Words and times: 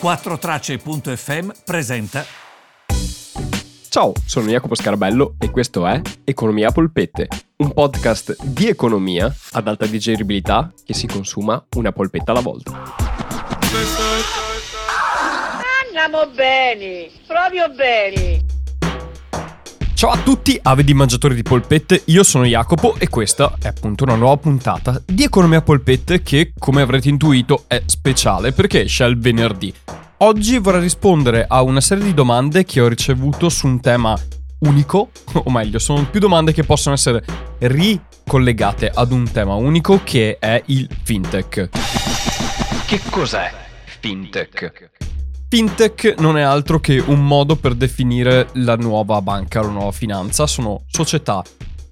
4Tracce.fm 0.00 1.50
presenta. 1.64 2.24
Ciao, 3.88 4.12
sono 4.26 4.48
Jacopo 4.48 4.74
Scarabello 4.74 5.36
e 5.38 5.50
questo 5.50 5.86
è 5.86 6.00
Economia 6.24 6.72
Polpette, 6.72 7.28
un 7.56 7.72
podcast 7.72 8.36
di 8.42 8.68
economia 8.68 9.32
ad 9.52 9.68
alta 9.68 9.86
digeribilità 9.86 10.72
che 10.84 10.94
si 10.94 11.06
consuma 11.06 11.64
una 11.76 11.92
polpetta 11.92 12.32
alla 12.32 12.40
volta. 12.40 12.72
Andiamo 15.86 16.26
bene, 16.34 17.08
proprio 17.26 17.68
bene. 17.70 18.43
Ciao 19.94 20.10
a 20.10 20.18
tutti, 20.18 20.58
avidi 20.60 20.92
mangiatori 20.92 21.36
di 21.36 21.42
polpette, 21.42 22.02
io 22.06 22.24
sono 22.24 22.44
Jacopo 22.44 22.96
e 22.98 23.08
questa 23.08 23.54
è 23.62 23.68
appunto 23.68 24.02
una 24.02 24.16
nuova 24.16 24.36
puntata 24.36 25.00
di 25.06 25.22
Economia 25.22 25.62
Polpette 25.62 26.20
che, 26.20 26.52
come 26.58 26.82
avrete 26.82 27.08
intuito, 27.08 27.64
è 27.68 27.80
speciale 27.86 28.50
perché 28.50 28.82
esce 28.82 29.04
il 29.04 29.16
venerdì. 29.16 29.72
Oggi 30.18 30.58
vorrei 30.58 30.80
rispondere 30.80 31.46
a 31.48 31.62
una 31.62 31.80
serie 31.80 32.02
di 32.02 32.12
domande 32.12 32.64
che 32.64 32.80
ho 32.80 32.88
ricevuto 32.88 33.48
su 33.48 33.68
un 33.68 33.80
tema 33.80 34.18
unico, 34.58 35.10
o 35.32 35.50
meglio, 35.50 35.78
sono 35.78 36.04
più 36.10 36.18
domande 36.18 36.52
che 36.52 36.64
possono 36.64 36.96
essere 36.96 37.24
ricollegate 37.58 38.90
ad 38.92 39.12
un 39.12 39.30
tema 39.30 39.54
unico 39.54 40.00
che 40.02 40.38
è 40.40 40.60
il 40.66 40.88
fintech. 41.04 41.68
Che 42.84 43.00
cos'è 43.10 43.50
fintech? 44.00 44.90
Fintech 45.48 46.16
non 46.18 46.36
è 46.36 46.42
altro 46.42 46.80
che 46.80 46.98
un 46.98 47.24
modo 47.24 47.56
per 47.56 47.74
definire 47.74 48.48
la 48.54 48.76
nuova 48.76 49.22
banca, 49.22 49.62
la 49.62 49.68
nuova 49.68 49.92
finanza. 49.92 50.46
Sono 50.46 50.82
società 50.86 51.42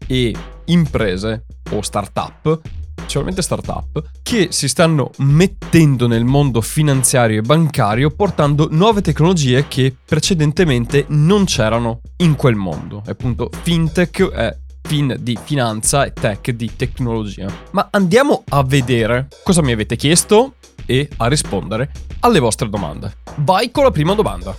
e 0.07 0.35
imprese 0.67 1.45
o 1.71 1.81
start-up, 1.81 2.61
principalmente 2.95 3.43
start-up, 3.43 4.03
che 4.23 4.49
si 4.51 4.69
stanno 4.69 5.11
mettendo 5.19 6.07
nel 6.07 6.25
mondo 6.25 6.61
finanziario 6.61 7.39
e 7.39 7.43
bancario 7.43 8.11
portando 8.11 8.69
nuove 8.71 9.01
tecnologie 9.01 9.69
che 9.69 9.95
precedentemente 10.05 11.05
non 11.09 11.45
c'erano 11.45 12.01
in 12.19 12.35
quel 12.35 12.57
mondo. 12.57 13.03
E 13.07 13.13
appunto, 13.13 13.49
fintech 13.63 14.31
è 14.31 14.57
fin 14.83 15.17
di 15.21 15.39
finanza 15.43 16.05
e 16.05 16.13
tech 16.13 16.51
di 16.51 16.75
tecnologia. 16.77 17.47
Ma 17.71 17.89
andiamo 17.91 18.45
a 18.49 18.63
vedere 18.63 19.29
cosa 19.43 19.63
mi 19.63 19.73
avete 19.73 19.97
chiesto 19.97 20.55
e 20.87 21.09
a 21.17 21.29
rispondere 21.29 21.91
alle 22.21 22.39
vostre 22.39 22.69
domande. 22.69 23.17
Vai 23.37 23.71
con 23.71 23.85
la 23.85 23.91
prima 23.91 24.15
domanda. 24.15 24.55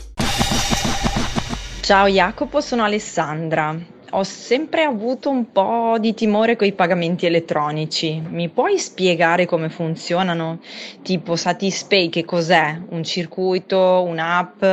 Ciao 1.82 2.08
Jacopo, 2.08 2.62
sono 2.62 2.84
Alessandra. 2.84 3.78
Ho 4.12 4.24
sempre 4.24 4.84
avuto 4.84 5.30
un 5.30 5.52
po' 5.52 5.98
di 6.00 6.14
timore 6.14 6.56
con 6.56 6.68
i 6.68 6.74
pagamenti 6.74 7.26
elettronici. 7.26 8.22
Mi 8.26 8.48
puoi 8.50 8.78
spiegare 8.78 9.48
come 9.48 9.70
funzionano? 9.70 10.60
Tipo 11.02 11.36
Satispay, 11.36 12.10
che 12.10 12.24
cos'è? 12.24 12.80
Un 12.90 13.04
circuito, 13.04 14.04
un'app? 14.04 14.64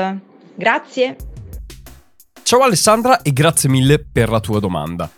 Grazie. 0.55 1.17
Ciao 2.43 2.61
Alessandra 2.61 3.23
e 3.23 3.33
grazie 3.33 3.69
mille 3.69 3.99
per 3.99 4.29
la 4.29 4.41
tua 4.41 4.61
domanda. 4.61 5.11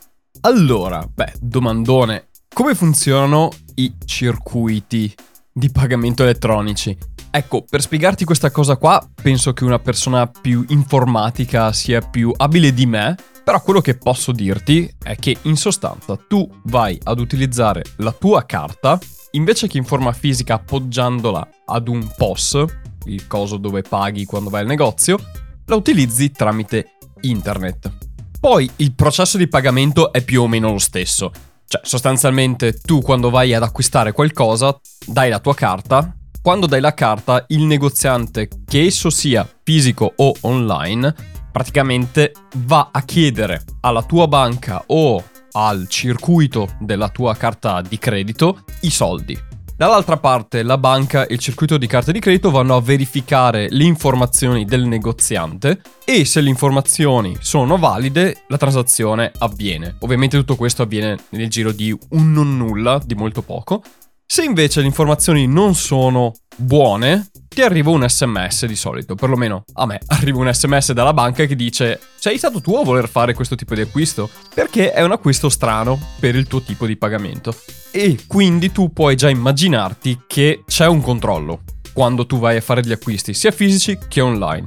Allora, 0.45 1.09
beh, 1.09 1.35
domandone. 1.41 2.31
Come 2.53 2.75
funzionano 2.75 3.51
i 3.77 3.95
circuiti 4.05 5.15
di 5.53 5.71
pagamento 5.71 6.25
elettronici? 6.25 6.99
Ecco, 7.31 7.65
per 7.69 7.81
spiegarti 7.81 8.25
questa 8.25 8.51
cosa 8.51 8.75
qua, 8.75 9.01
penso 9.23 9.53
che 9.53 9.63
una 9.63 9.79
persona 9.79 10.27
più 10.27 10.65
informatica 10.71 11.73
sia 11.73 12.01
più 12.01 12.33
abile 12.37 12.75
di 12.75 12.87
me, 12.87 13.15
però 13.45 13.63
quello 13.63 13.81
che 13.81 13.97
posso 13.97 14.33
dirti 14.33 14.93
è 15.01 15.15
che 15.15 15.37
in 15.43 15.57
sostanza 15.57 16.17
tu 16.17 16.51
vai 16.65 16.99
ad 17.05 17.21
utilizzare 17.21 17.85
la 17.99 18.11
tua 18.11 18.45
carta, 18.45 18.99
invece 19.33 19.69
che 19.69 19.79
in 19.79 19.85
forma 19.85 20.13
fisica 20.13 20.55
appoggiandola 20.55 21.49
ad 21.67 21.87
un 21.87 22.05
POS, 22.17 22.65
il 23.05 23.29
coso 23.29 23.59
dove 23.59 23.83
paghi 23.83 24.25
quando 24.25 24.51
vai 24.51 24.63
al 24.63 24.67
negozio, 24.67 25.19
la 25.67 25.77
utilizzi 25.77 26.33
tramite 26.33 26.95
internet. 27.21 28.12
Poi 28.43 28.69
il 28.79 28.93
processo 28.93 29.39
di 29.39 29.47
pagamento 29.47 30.13
è 30.13 30.21
più 30.21 30.43
o 30.43 30.49
meno 30.49 30.73
lo 30.73 30.81
stesso. 30.81 31.31
Cioè, 31.65 31.81
sostanzialmente 31.85 32.73
tu 32.73 33.01
quando 33.01 33.31
vai 33.31 33.55
ad 33.55 33.63
acquistare 33.63 34.11
qualcosa, 34.11 34.77
dai 35.07 35.31
la 35.31 35.39
tua 35.39 35.55
carta, 35.55 36.13
quando 36.43 36.67
dai 36.67 36.81
la 36.81 36.93
carta, 36.93 37.45
il 37.51 37.61
negoziante, 37.61 38.49
che 38.67 38.85
esso 38.85 39.11
sia 39.11 39.49
fisico 39.63 40.13
o 40.17 40.35
online, 40.41 41.15
praticamente 41.53 42.33
va 42.57 42.89
a 42.91 43.03
chiedere 43.03 43.63
alla 43.83 44.03
tua 44.03 44.27
banca 44.27 44.83
o 44.89 45.23
al 45.53 45.87
circuito 45.87 46.75
della 46.81 47.11
tua 47.11 47.37
carta 47.37 47.81
di 47.81 47.97
credito 47.97 48.65
i 48.81 48.91
soldi. 48.91 49.52
Dall'altra 49.83 50.17
parte 50.17 50.63
la 50.63 50.79
banca 50.79 51.27
e 51.27 51.35
il 51.35 51.41
circuito 51.41 51.77
di 51.77 51.89
carte 51.89 52.13
di 52.13 52.21
credito 52.21 52.53
vanno 52.53 52.77
a 52.77 52.81
verificare 52.81 53.67
le 53.69 53.83
informazioni 53.83 54.65
del 54.65 54.85
negoziante 54.85 55.81
e 56.05 56.25
se 56.25 56.41
le 56.41 56.51
informazioni 56.51 57.37
sono 57.41 57.77
valide 57.79 58.45
la 58.47 58.59
transazione 58.59 59.33
avviene. 59.39 59.97
Ovviamente 59.99 60.37
tutto 60.37 60.55
questo 60.55 60.83
avviene 60.83 61.25
nel 61.31 61.51
giro 61.51 61.73
di 61.73 61.93
un 62.11 62.31
non 62.31 62.57
nulla, 62.57 63.01
di 63.05 63.17
molto 63.17 63.43
poco, 63.43 63.83
se 64.25 64.45
invece 64.45 64.79
le 64.79 64.87
informazioni 64.87 65.49
non 65.49 65.75
sono 65.75 66.33
buone, 66.55 67.33
ti 67.49 67.63
arriva 67.63 67.91
un 67.91 68.09
sms 68.09 68.67
di 68.67 68.77
solito, 68.77 69.17
perlomeno 69.17 69.65
a 69.73 69.85
me 69.85 69.99
arriva 70.07 70.39
un 70.39 70.55
sms 70.55 70.93
dalla 70.93 71.13
banca 71.13 71.45
che 71.45 71.57
dice 71.57 71.99
sei 72.21 72.39
stato 72.39 72.61
tu 72.61 72.77
a 72.77 72.85
voler 72.85 73.09
fare 73.09 73.35
questo 73.35 73.57
tipo 73.57 73.75
di 73.75 73.81
acquisto? 73.81 74.31
Perché 74.55 74.93
è 74.93 75.03
un 75.03 75.11
acquisto 75.11 75.49
strano 75.49 75.99
per 76.21 76.37
il 76.37 76.47
tuo 76.47 76.63
tipo 76.63 76.87
di 76.87 76.97
pagamento. 76.97 77.53
E 77.95 78.21
quindi 78.27 78.73
tu 78.73 78.91
puoi 78.91 79.17
già 79.17 79.29
immaginarti 79.29 80.23
che 80.27 80.65
c'è 80.67 80.87
un 80.87 81.03
controllo 81.03 81.61
quando 81.93 82.25
tu 82.25 82.39
vai 82.39 82.57
a 82.57 82.63
fare 82.63 82.81
gli 82.81 82.91
acquisti, 82.91 83.35
sia 83.35 83.51
fisici 83.51 83.99
che 84.09 84.23
online. 84.23 84.65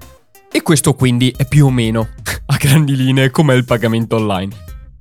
E 0.51 0.61
questo 0.61 0.93
quindi 0.93 1.33
è 1.35 1.47
più 1.47 1.65
o 1.65 1.71
meno, 1.71 2.09
a 2.45 2.57
grandi 2.57 2.95
linee, 2.95 3.31
come 3.31 3.55
il 3.55 3.65
pagamento 3.65 4.17
online. 4.17 4.55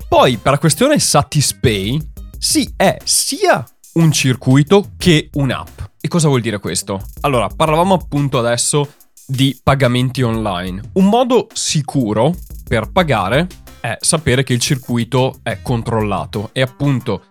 Poi, 0.08 0.38
per 0.38 0.52
la 0.52 0.58
questione 0.58 0.98
Satispay, 0.98 2.00
sì, 2.38 2.72
è 2.76 2.96
sia 3.04 3.62
un 3.94 4.10
circuito 4.10 4.92
che 4.96 5.28
un'app. 5.34 5.80
E 6.00 6.08
cosa 6.08 6.28
vuol 6.28 6.40
dire 6.40 6.58
questo? 6.58 7.02
Allora, 7.20 7.48
parlavamo 7.48 7.92
appunto 7.92 8.38
adesso 8.38 8.94
di 9.26 9.58
pagamenti 9.62 10.22
online. 10.22 10.80
Un 10.94 11.10
modo 11.10 11.48
sicuro 11.52 12.34
per 12.66 12.90
pagare 12.90 13.46
è 13.80 13.96
sapere 14.00 14.44
che 14.44 14.54
il 14.54 14.60
circuito 14.60 15.40
è 15.42 15.60
controllato 15.60 16.48
e 16.52 16.62
appunto 16.62 17.24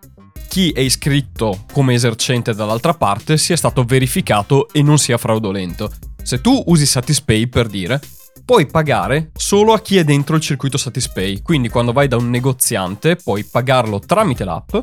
chi 0.48 0.72
è 0.72 0.80
iscritto 0.80 1.66
come 1.72 1.94
esercente 1.94 2.54
dall'altra 2.54 2.94
parte 2.94 3.38
sia 3.38 3.58
stato 3.58 3.84
verificato 3.84 4.68
e 4.72 4.82
non 4.82 4.98
sia 4.98 5.18
fraudolento. 5.18 5.92
Se 6.22 6.42
tu 6.42 6.64
usi 6.68 6.86
Satispay 6.86 7.48
per 7.48 7.68
dire, 7.68 8.00
puoi 8.46 8.66
pagare 8.66 9.32
solo 9.36 9.74
a 9.74 9.82
chi 9.82 9.98
è 9.98 10.04
dentro 10.04 10.36
il 10.36 10.42
circuito 10.42 10.78
Satispay. 10.78 11.42
Quindi 11.42 11.70
quando 11.70 11.92
vai 11.92 12.08
da 12.08 12.18
un 12.18 12.30
negoziante 12.30 13.16
puoi 13.16 13.44
pagarlo 13.44 14.00
tramite 14.00 14.44
l'app 14.44 14.76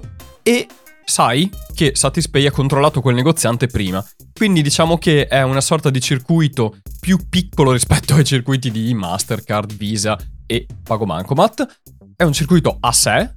e 0.42 0.66
sai 1.04 1.50
che 1.74 1.92
Satispay 1.94 2.46
ha 2.46 2.52
controllato 2.52 3.00
quel 3.00 3.14
negoziante 3.14 3.66
prima. 3.66 4.04
Quindi 4.32 4.62
diciamo 4.62 4.98
che 4.98 5.26
è 5.26 5.42
una 5.42 5.60
sorta 5.60 5.90
di 5.90 6.00
circuito 6.00 6.76
più 7.00 7.18
piccolo 7.28 7.72
rispetto 7.72 8.14
ai 8.14 8.24
circuiti 8.24 8.70
di 8.70 8.92
Mastercard, 8.94 9.74
Visa 9.74 10.18
e 10.46 10.66
Pagomancomat. 10.82 11.80
È 12.16 12.22
un 12.22 12.32
circuito 12.32 12.76
a 12.80 12.92
sé 12.92 13.30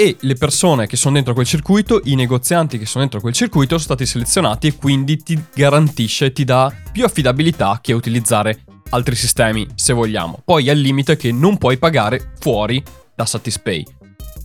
e 0.00 0.16
le 0.20 0.32
persone 0.32 0.86
che 0.86 0.96
sono 0.96 1.16
dentro 1.16 1.34
quel 1.34 1.44
circuito, 1.44 2.00
i 2.04 2.14
negozianti 2.14 2.78
che 2.78 2.86
sono 2.86 3.02
dentro 3.02 3.20
quel 3.20 3.34
circuito 3.34 3.76
sono 3.76 3.80
stati 3.80 4.06
selezionati 4.06 4.68
e 4.68 4.76
quindi 4.76 5.18
ti 5.18 5.38
garantisce, 5.54 6.32
ti 6.32 6.44
dà 6.44 6.72
più 6.90 7.04
affidabilità 7.04 7.80
che 7.82 7.92
utilizzare 7.92 8.64
altri 8.92 9.14
sistemi 9.14 9.68
se 9.74 9.92
vogliamo. 9.92 10.40
Poi 10.42 10.70
al 10.70 10.78
limite 10.78 11.18
che 11.18 11.32
non 11.32 11.58
puoi 11.58 11.76
pagare 11.76 12.32
fuori 12.40 12.82
da 13.14 13.26
Satispay. 13.26 13.84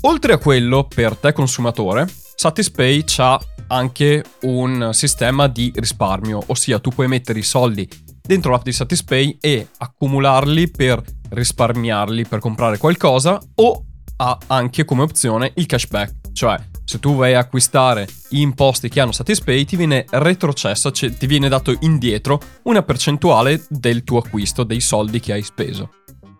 Oltre 0.02 0.34
a 0.34 0.40
quello, 0.40 0.90
per 0.94 1.16
te 1.16 1.32
consumatore, 1.32 2.06
Satispay 2.36 3.06
ha 3.20 3.40
anche 3.68 4.26
un 4.42 4.90
sistema 4.92 5.48
di 5.48 5.72
risparmio, 5.74 6.44
ossia 6.48 6.80
tu 6.80 6.90
puoi 6.90 7.08
mettere 7.08 7.40
i 7.40 7.44
soldi 7.44 7.88
dentro 8.22 8.52
l'app 8.52 8.64
di 8.64 8.74
Satispay 8.74 9.38
e 9.40 9.70
accumularli 9.78 10.70
per 10.70 11.02
risparmiarli 11.30 12.26
per 12.26 12.40
comprare 12.40 12.78
qualcosa 12.78 13.40
o 13.56 13.85
ha 14.18 14.38
anche 14.48 14.86
come 14.86 15.02
opzione 15.02 15.52
il 15.56 15.66
cashback, 15.66 16.32
cioè 16.34 16.60
se 16.86 17.00
tu 17.00 17.16
vai 17.16 17.34
a 17.34 17.40
acquistare 17.40 18.08
in 18.30 18.54
posti 18.54 18.90
che 18.90 19.00
hanno 19.00 19.12
Satispay 19.12 19.66
ti 19.66 19.76
viene 19.76 20.06
retrocesso, 20.10 20.92
cioè 20.92 21.12
ti 21.12 21.26
viene 21.26 21.50
dato 21.50 21.76
indietro 21.80 22.40
una 22.64 22.84
percentuale 22.84 23.66
del 23.70 24.04
tuo 24.04 24.20
acquisto, 24.20 24.64
dei 24.64 24.80
soldi 24.80 25.20
che 25.20 25.34
hai 25.34 25.42
speso. 25.42 25.90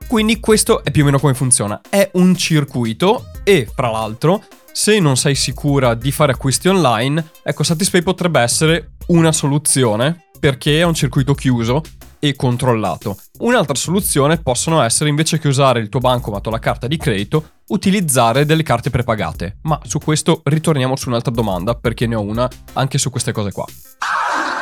Quindi 0.08 0.40
questo 0.40 0.84
è 0.84 0.92
più 0.92 1.02
o 1.02 1.06
meno 1.06 1.20
come 1.20 1.34
funziona. 1.34 1.82
È 1.90 2.12
un 2.14 2.36
circuito 2.36 3.32
e, 3.44 3.68
fra 3.74 3.90
l'altro, 3.90 4.44
se 4.72 5.00
non 5.00 5.18
sei 5.18 5.34
sicura 5.34 5.96
di 5.96 6.12
fare 6.12 6.34
acquisti 6.34 6.68
online, 6.68 7.32
ecco 7.44 7.64
Satispay 7.64 8.04
potrebbe 8.04 8.40
essere 8.40 8.92
una 9.08 9.32
soluzione 9.32 10.26
perché 10.40 10.80
è 10.80 10.84
un 10.84 10.94
circuito 10.94 11.34
chiuso 11.34 11.82
e 12.28 12.36
controllato. 12.36 13.18
Un'altra 13.40 13.76
soluzione 13.76 14.38
possono 14.38 14.82
essere 14.82 15.10
invece 15.10 15.40
che 15.40 15.48
usare 15.48 15.80
il 15.80 15.90
tuo 15.90 16.00
bancomat 16.00 16.48
o 16.48 16.50
la 16.50 16.60
carta 16.60 16.88
di 16.88 16.98
credito, 16.98 17.52
utilizzare 17.68 18.46
delle 18.46 18.64
carte 18.64 18.90
prepagate. 18.90 19.58
Ma 19.64 19.80
su 19.84 20.00
questo 20.00 20.42
ritorniamo 20.44 20.96
su 20.96 21.10
un'altra 21.10 21.32
domanda 21.32 21.76
perché 21.76 22.08
ne 22.08 22.16
ho 22.16 22.22
una 22.22 22.50
anche 22.74 22.98
su 22.98 23.10
queste 23.10 23.32
cose 23.32 23.52
qua. 23.52 23.66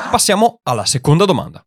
Passiamo 0.09 0.59
alla 0.63 0.85
seconda 0.85 1.25
domanda. 1.25 1.65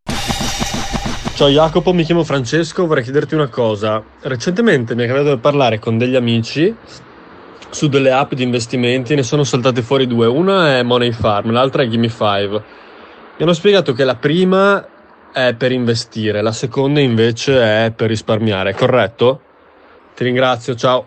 Ciao 1.34 1.48
Jacopo, 1.48 1.93
mi 1.93 2.04
chiamo 2.04 2.25
Francesco, 2.25 2.87
vorrei 2.87 3.04
chiederti 3.04 3.34
una 3.34 3.48
cosa. 3.48 4.02
Recentemente 4.22 4.94
mi 4.94 5.02
è 5.02 5.06
capitato 5.06 5.34
di 5.34 5.40
parlare 5.40 5.78
con 5.78 5.98
degli 5.98 6.14
amici 6.14 6.75
su 7.69 7.88
delle 7.88 8.10
app 8.10 8.32
di 8.32 8.43
investimenti 8.43 9.12
e 9.12 9.16
ne 9.16 9.22
sono 9.22 9.44
saltate 9.44 9.82
fuori 9.82 10.06
due. 10.06 10.26
Una 10.26 10.78
è 10.78 10.82
Money 10.82 11.12
Farm, 11.12 11.50
l'altra 11.50 11.82
è 11.82 11.88
Gimme 11.88 12.08
5. 12.08 12.48
Mi 12.48 13.43
hanno 13.43 13.52
spiegato 13.52 13.93
che 13.93 14.04
la 14.04 14.14
prima 14.14 14.82
è 15.37 15.53
per 15.53 15.71
investire, 15.71 16.41
la 16.41 16.53
seconda 16.53 16.99
invece 16.99 17.85
è 17.85 17.91
per 17.91 18.09
risparmiare, 18.09 18.75
corretto? 18.75 19.43
Ti 20.15 20.25
ringrazio, 20.25 20.75
ciao. 20.75 21.05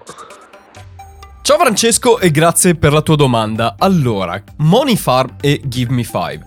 Ciao 1.41 1.57
Francesco 1.57 2.19
e 2.19 2.29
grazie 2.29 2.75
per 2.75 2.93
la 2.93 3.01
tua 3.01 3.15
domanda. 3.15 3.73
Allora, 3.79 4.39
Money 4.57 4.97
Farm 4.97 5.37
e 5.41 5.59
Give 5.65 5.91
Me 5.91 6.03
5. 6.03 6.41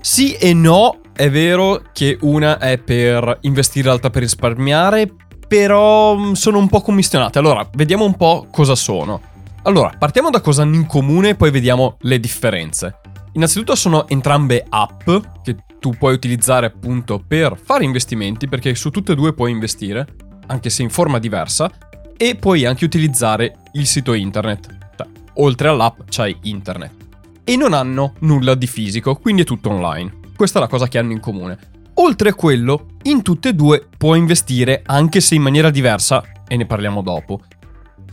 Sì 0.00 0.36
e 0.36 0.54
no, 0.54 1.00
è 1.12 1.28
vero 1.28 1.82
che 1.92 2.16
una 2.22 2.56
è 2.56 2.78
per 2.78 3.40
investire, 3.42 3.88
l'altra 3.88 4.08
per 4.08 4.22
risparmiare, 4.22 5.12
però 5.46 6.16
mm, 6.16 6.32
sono 6.32 6.56
un 6.56 6.68
po' 6.68 6.80
commissionate. 6.80 7.38
Allora, 7.38 7.68
vediamo 7.74 8.06
un 8.06 8.16
po' 8.16 8.46
cosa 8.50 8.74
sono. 8.74 9.20
Allora, 9.64 9.92
partiamo 9.98 10.30
da 10.30 10.40
cosa 10.40 10.62
hanno 10.62 10.76
in 10.76 10.86
comune 10.86 11.30
e 11.30 11.34
poi 11.34 11.50
vediamo 11.50 11.98
le 12.00 12.18
differenze. 12.20 13.00
Innanzitutto 13.32 13.74
sono 13.74 14.08
entrambe 14.08 14.64
app 14.68 15.10
che 15.42 15.56
tu 15.78 15.90
puoi 15.96 16.14
utilizzare 16.14 16.66
appunto 16.66 17.22
per 17.24 17.58
fare 17.62 17.84
investimenti, 17.84 18.48
perché 18.48 18.74
su 18.74 18.90
tutte 18.90 19.12
e 19.12 19.14
due 19.14 19.32
puoi 19.32 19.52
investire, 19.52 20.06
anche 20.46 20.70
se 20.70 20.82
in 20.82 20.90
forma 20.90 21.18
diversa, 21.18 21.70
e 22.16 22.34
puoi 22.34 22.64
anche 22.64 22.84
utilizzare 22.84 23.58
il 23.72 23.86
sito 23.86 24.12
internet. 24.14 24.76
Cioè, 24.96 25.06
oltre 25.34 25.68
all'app 25.68 26.00
c'hai 26.08 26.36
internet. 26.42 26.92
E 27.44 27.56
non 27.56 27.72
hanno 27.72 28.14
nulla 28.20 28.54
di 28.54 28.66
fisico, 28.66 29.14
quindi 29.16 29.42
è 29.42 29.44
tutto 29.44 29.70
online. 29.70 30.12
Questa 30.36 30.58
è 30.58 30.62
la 30.62 30.68
cosa 30.68 30.88
che 30.88 30.98
hanno 30.98 31.12
in 31.12 31.20
comune. 31.20 31.58
Oltre 31.94 32.30
a 32.30 32.34
quello, 32.34 32.88
in 33.02 33.22
tutte 33.22 33.50
e 33.50 33.54
due 33.54 33.86
puoi 33.96 34.18
investire 34.18 34.82
anche 34.84 35.20
se 35.20 35.34
in 35.34 35.42
maniera 35.42 35.70
diversa, 35.70 36.24
e 36.46 36.56
ne 36.56 36.66
parliamo 36.66 37.02
dopo. 37.02 37.40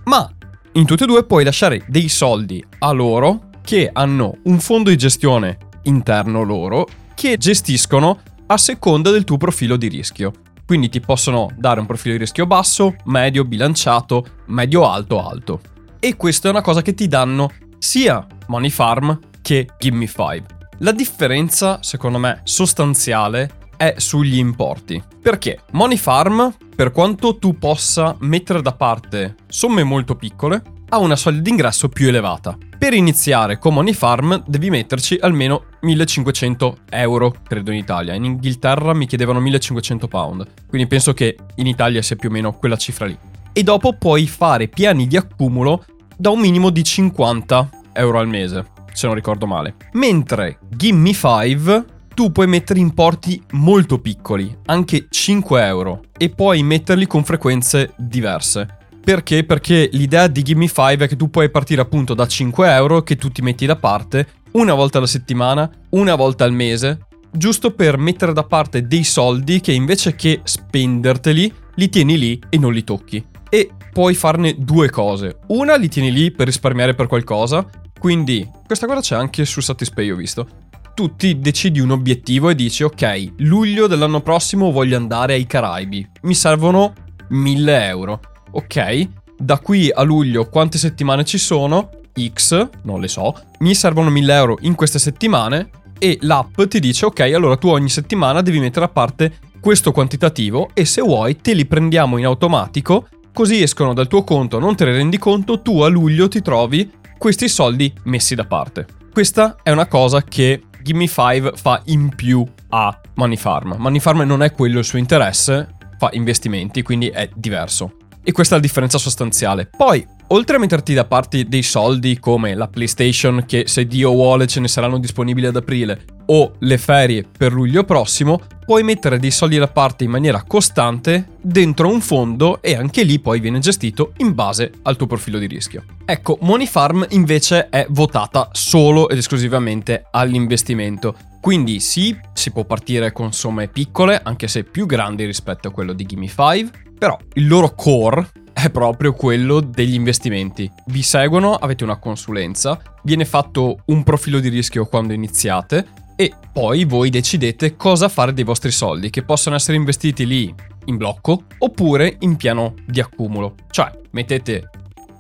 Ma 0.06 0.32
in 0.74 0.86
tutte 0.86 1.04
e 1.04 1.08
due 1.08 1.24
puoi 1.24 1.44
lasciare 1.44 1.84
dei 1.88 2.10
soldi 2.10 2.64
a 2.80 2.92
loro 2.92 3.50
che 3.66 3.90
hanno 3.92 4.38
un 4.44 4.60
fondo 4.60 4.92
di 4.92 4.96
gestione 4.96 5.58
interno 5.84 6.44
loro 6.44 6.88
che 7.16 7.36
gestiscono 7.38 8.20
a 8.46 8.58
seconda 8.58 9.10
del 9.10 9.24
tuo 9.24 9.38
profilo 9.38 9.76
di 9.76 9.88
rischio. 9.88 10.32
Quindi 10.68 10.88
ti 10.88 11.00
possono 11.00 11.50
dare 11.58 11.80
un 11.80 11.88
profilo 11.88 12.14
di 12.14 12.20
rischio 12.20 12.46
basso, 12.46 12.96
medio, 13.06 13.44
bilanciato, 13.44 14.24
medio 14.46 14.88
alto, 14.88 15.28
alto. 15.28 15.62
E 16.00 16.16
questa 16.16 16.48
è 16.48 16.52
una 16.52 16.62
cosa 16.62 16.84
che 16.84 16.94
ti 16.94 17.08
danno 17.08 17.52
sia 17.80 18.26
Money 18.48 18.70
Farm 18.70 19.20
che 19.42 19.68
Gimme 19.80 20.06
5. 20.06 20.44
La 20.80 20.92
differenza, 20.92 21.80
secondo 21.82 22.20
me, 22.20 22.42
sostanziale 22.44 23.64
è 23.76 23.96
sugli 23.98 24.38
importi. 24.38 25.02
Perché 25.22 25.62
Money 25.72 25.98
Farm, 25.98 26.54
per 26.76 26.92
quanto 26.92 27.40
tu 27.40 27.58
possa 27.58 28.16
mettere 28.20 28.62
da 28.62 28.74
parte 28.74 29.36
somme 29.48 29.84
molto 29.84 30.16
piccole, 30.16 30.62
ha 30.90 31.00
una 31.00 31.16
soglia 31.16 31.42
d'ingresso 31.42 31.90
più 31.90 32.08
elevata. 32.08 32.56
Per 32.78 32.94
iniziare 32.94 33.58
con 33.58 33.74
Money 33.74 33.94
Farm 33.94 34.44
devi 34.46 34.70
metterci 34.70 35.18
almeno 35.20 35.64
1500 35.82 36.78
euro, 36.90 37.34
credo 37.48 37.72
in 37.72 37.78
Italia. 37.78 38.14
In 38.14 38.26
Inghilterra 38.26 38.94
mi 38.94 39.08
chiedevano 39.08 39.40
1500 39.40 40.08
pound, 40.08 40.46
quindi 40.68 40.88
penso 40.88 41.14
che 41.14 41.38
in 41.56 41.68
Italia 41.68 42.02
sia 42.02 42.16
più 42.16 42.30
o 42.30 42.32
meno 42.32 42.54
quella 42.54 42.76
cifra 42.76 43.06
lì. 43.06 43.18
E 43.54 43.64
dopo 43.64 43.94
puoi 43.94 44.28
fare 44.28 44.68
piani 44.68 45.08
di 45.08 45.18
accumulo 45.18 45.86
da 46.16 46.30
un 46.30 46.40
minimo 46.40 46.70
di 46.70 46.84
50 46.84 47.70
euro 47.94 48.20
al 48.20 48.28
mese, 48.28 48.66
se 48.94 49.08
non 49.08 49.16
ricordo 49.16 49.48
male. 49.48 49.76
Mentre 49.94 50.60
Gimme 50.70 51.14
5 51.14 51.86
tu 52.14 52.32
puoi 52.32 52.48
mettere 52.48 52.80
importi 52.80 53.42
molto 53.52 54.00
piccoli, 54.00 54.56
anche 54.66 55.08
5 55.10 55.66
euro, 55.66 56.02
e 56.18 56.30
puoi 56.30 56.64
metterli 56.64 57.08
con 57.08 57.24
frequenze 57.24 57.94
diverse. 57.98 58.84
Perché? 59.06 59.44
Perché 59.44 59.88
l'idea 59.92 60.26
di 60.26 60.42
Gimme 60.42 60.66
5 60.66 61.06
è 61.06 61.08
che 61.08 61.16
tu 61.16 61.30
puoi 61.30 61.52
partire 61.52 61.80
appunto 61.80 62.16
da 62.16 62.26
5 62.26 62.74
euro 62.74 63.04
che 63.04 63.16
tu 63.16 63.30
ti 63.30 63.44
metti 63.44 63.68
da 63.68 63.76
parte 63.76 64.28
una 64.54 64.74
volta 64.74 64.98
alla 64.98 65.06
settimana, 65.06 65.70
una 65.90 66.16
volta 66.16 66.44
al 66.44 66.52
mese, 66.52 67.06
giusto 67.32 67.70
per 67.70 68.00
mettere 68.00 68.34
da 68.34 68.46
parte 68.46 68.88
dei 68.88 69.04
soldi 69.04 69.62
che 69.62 69.74
invece 69.74 70.16
che 70.16 70.40
spenderteli, 70.44 71.54
li 71.76 71.90
tieni 71.90 72.18
lì 72.18 72.42
e 72.50 72.58
non 72.58 72.74
li 72.74 72.84
tocchi. 72.84 73.24
E 73.48 73.70
puoi 73.94 74.16
farne 74.16 74.56
due 74.58 74.90
cose. 74.90 75.38
Una 75.50 75.76
li 75.76 75.88
tieni 75.88 76.12
lì 76.12 76.32
per 76.32 76.48
risparmiare 76.48 76.96
per 76.96 77.06
qualcosa, 77.06 77.64
quindi 78.00 78.50
questa 78.66 78.88
cosa 78.88 79.02
c'è 79.02 79.16
anche 79.16 79.46
su 79.46 79.62
Satispay 79.62 80.10
ho 80.10 80.16
visto. 80.16 80.48
Tu 80.96 81.16
ti 81.16 81.38
decidi 81.38 81.80
un 81.80 81.92
obiettivo 81.92 82.50
e 82.50 82.56
dici 82.56 82.82
ok, 82.82 83.34
luglio 83.38 83.86
dell'anno 83.86 84.22
prossimo 84.22 84.72
voglio 84.72 84.98
andare 84.98 85.34
ai 85.34 85.46
Caraibi, 85.46 86.10
mi 86.24 86.34
servono 86.34 86.92
1000 87.28 87.86
euro 87.86 88.20
ok, 88.56 89.10
da 89.38 89.60
qui 89.60 89.92
a 89.94 90.02
luglio 90.04 90.48
quante 90.48 90.78
settimane 90.78 91.26
ci 91.26 91.38
sono? 91.38 91.90
X, 92.34 92.70
non 92.84 93.02
le 93.02 93.10
so, 93.10 93.36
mi 93.60 93.76
servono 93.76 94.10
1000 94.10 94.34
euro 94.34 94.58
in 94.62 94.76
queste 94.76 95.00
settimane 95.00 95.70
e 96.00 96.18
l'app 96.22 96.62
ti 96.64 96.80
dice 96.80 97.06
ok, 97.06 97.20
allora 97.20 97.58
tu 97.58 97.68
ogni 97.68 97.90
settimana 97.90 98.42
devi 98.42 98.60
mettere 98.60 98.86
a 98.86 98.90
parte 98.90 99.34
questo 99.60 99.92
quantitativo 99.92 100.70
e 100.74 100.86
se 100.86 101.02
vuoi 101.02 101.36
te 101.38 101.54
li 101.54 101.66
prendiamo 101.66 102.18
in 102.18 102.26
automatico, 102.26 103.08
così 103.34 103.62
escono 103.62 103.94
dal 103.94 104.08
tuo 104.08 104.24
conto, 104.24 104.60
non 104.60 104.76
te 104.76 104.86
ne 104.86 104.94
rendi 104.94 105.18
conto, 105.18 105.62
tu 105.62 105.82
a 105.82 105.88
luglio 105.88 106.28
ti 106.30 106.42
trovi 106.42 106.90
questi 107.18 107.50
soldi 107.50 107.94
messi 108.04 108.36
da 108.36 108.46
parte. 108.46 108.86
Questa 109.12 109.58
è 109.64 109.72
una 109.72 109.88
cosa 109.88 110.22
che 110.24 110.64
Gimme 110.82 111.08
5 111.08 111.54
fa 111.56 111.82
in 111.86 112.14
più 112.16 112.46
a 112.70 113.02
Money 113.16 113.38
Farm. 113.38 113.76
Money 113.80 114.00
Farm 114.00 114.22
non 114.22 114.44
è 114.44 114.52
quello 114.52 114.80
il 114.80 114.86
suo 114.86 115.00
interesse, 115.00 115.70
fa 115.98 116.10
investimenti, 116.14 116.84
quindi 116.84 117.08
è 117.08 117.28
diverso. 117.34 117.96
E 118.28 118.32
questa 118.32 118.56
è 118.56 118.58
la 118.58 118.64
differenza 118.64 118.98
sostanziale. 118.98 119.68
Poi, 119.68 120.04
oltre 120.28 120.56
a 120.56 120.60
metterti 120.60 120.94
da 120.94 121.06
parte 121.06 121.46
dei 121.46 121.64
soldi 121.64 122.20
come 122.20 122.56
la 122.56 122.68
PlayStation, 122.68 123.44
che 123.46 123.66
se 123.68 123.86
Dio 123.86 124.12
vuole 124.12 124.48
ce 124.48 124.60
ne 124.60 124.68
saranno 124.68 124.98
disponibili 124.98 125.48
ad 125.48 125.56
aprile, 125.56 126.06
o 126.28 126.54
le 126.60 126.78
ferie 126.78 127.26
per 127.38 127.54
luglio 127.54 127.84
prossimo, 127.84 128.40
puoi 128.66 128.84
mettere 128.84 129.20
dei 129.20 129.32
soldi 129.32 129.58
da 129.58 129.68
parte 129.68 130.04
in 130.04 130.10
maniera 130.10 130.44
costante 130.44 131.28
dentro 131.40 131.88
un 131.88 132.02
fondo 132.02 132.62
e 132.62 132.76
anche 132.76 133.04
lì 133.04 133.20
poi 133.20 133.40
viene 133.40 133.60
gestito 133.60 134.14
in 134.18 134.34
base 134.34 134.72
al 134.84 134.96
tuo 134.96 135.06
profilo 135.06 135.38
di 135.38 135.46
rischio. 135.46 135.84
Ecco, 136.04 136.38
Money 136.42 136.66
Farm 136.66 137.06
invece 137.10 137.70
è 137.70 137.86
votata 137.90 138.50
solo 138.54 139.10
ed 139.10 139.18
esclusivamente 139.18 140.08
all'investimento. 140.10 141.16
Quindi 141.40 141.80
sì, 141.80 142.18
si 142.34 142.50
può 142.50 142.64
partire 142.64 143.12
con 143.12 143.32
somme 143.32 143.68
piccole, 143.68 144.20
anche 144.24 144.48
se 144.48 144.64
più 144.64 144.88
grandi 144.88 145.26
rispetto 145.26 145.68
a 145.68 145.72
quello 145.72 145.94
di 145.94 146.06
Gimme 146.06 146.28
5, 146.28 146.94
però 146.98 147.16
il 147.34 147.48
loro 147.48 147.76
core 147.76 148.28
è 148.66 148.72
proprio 148.72 149.14
quello 149.14 149.60
degli 149.60 149.94
investimenti. 149.94 150.70
Vi 150.88 151.04
seguono, 151.04 151.54
avete 151.54 151.84
una 151.84 151.98
consulenza, 151.98 152.80
viene 153.04 153.26
fatto 153.26 153.78
un 153.86 154.04
profilo 154.04 154.40
di 154.40 154.50
rischio 154.50 154.86
quando 154.88 155.14
iniziate 155.14 155.86
e 156.16 156.34
poi 156.52 156.86
voi 156.86 157.10
decidete 157.10 157.76
cosa 157.76 158.10
fare 158.10 158.34
dei 158.34 158.44
vostri 158.44 158.72
soldi, 158.72 159.12
che 159.12 159.24
possono 159.24 159.56
essere 159.56 159.78
investiti 159.78 160.26
lì 160.26 160.54
in 160.86 160.98
blocco 160.98 161.44
oppure 161.60 162.16
in 162.22 162.38
piano 162.38 162.74
di 162.88 163.00
accumulo. 163.00 163.56
Cioè, 163.70 163.92
mettete 164.12 164.70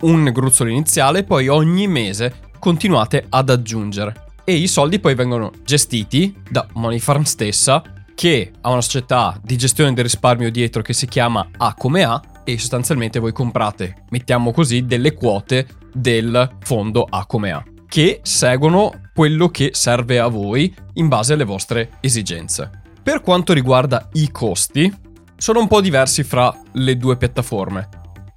un 0.01 0.23
gruzzolo 0.33 0.71
iniziale 0.71 1.19
e 1.19 1.23
poi 1.23 1.47
ogni 1.47 1.87
mese 1.87 2.49
continuate 2.57 3.25
ad 3.29 3.49
aggiungere. 3.49 4.23
E 4.43 4.55
i 4.55 4.67
soldi 4.67 4.99
poi 4.99 5.13
vengono 5.13 5.51
gestiti 5.63 6.35
da 6.49 6.65
Money 6.73 6.99
Farm 6.99 7.23
stessa 7.23 7.83
che 8.15 8.53
ha 8.61 8.71
una 8.71 8.81
società 8.81 9.39
di 9.43 9.57
gestione 9.57 9.93
del 9.93 10.05
risparmio 10.05 10.49
dietro 10.49 10.81
che 10.81 10.93
si 10.93 11.05
chiama 11.05 11.47
A 11.57 11.73
come 11.75 12.03
A 12.03 12.21
e 12.45 12.57
sostanzialmente 12.57 13.19
voi 13.19 13.33
comprate, 13.33 14.05
mettiamo 14.11 14.53
così, 14.53 14.85
delle 14.85 15.13
quote 15.13 15.67
del 15.91 16.57
fondo 16.61 17.05
A 17.09 17.25
come 17.25 17.51
A 17.51 17.63
che 17.95 18.19
seguono 18.23 18.91
quello 19.13 19.47
che 19.47 19.69
serve 19.73 20.19
a 20.19 20.27
voi 20.27 20.73
in 20.95 21.07
base 21.07 21.31
alle 21.31 21.45
vostre 21.45 21.91
esigenze. 22.01 22.69
Per 23.01 23.21
quanto 23.21 23.53
riguarda 23.53 24.09
i 24.13 24.29
costi, 24.31 24.93
sono 25.37 25.59
un 25.59 25.67
po' 25.67 25.79
diversi 25.79 26.23
fra 26.23 26.53
le 26.73 26.97
due 26.97 27.15
piattaforme. 27.15 27.87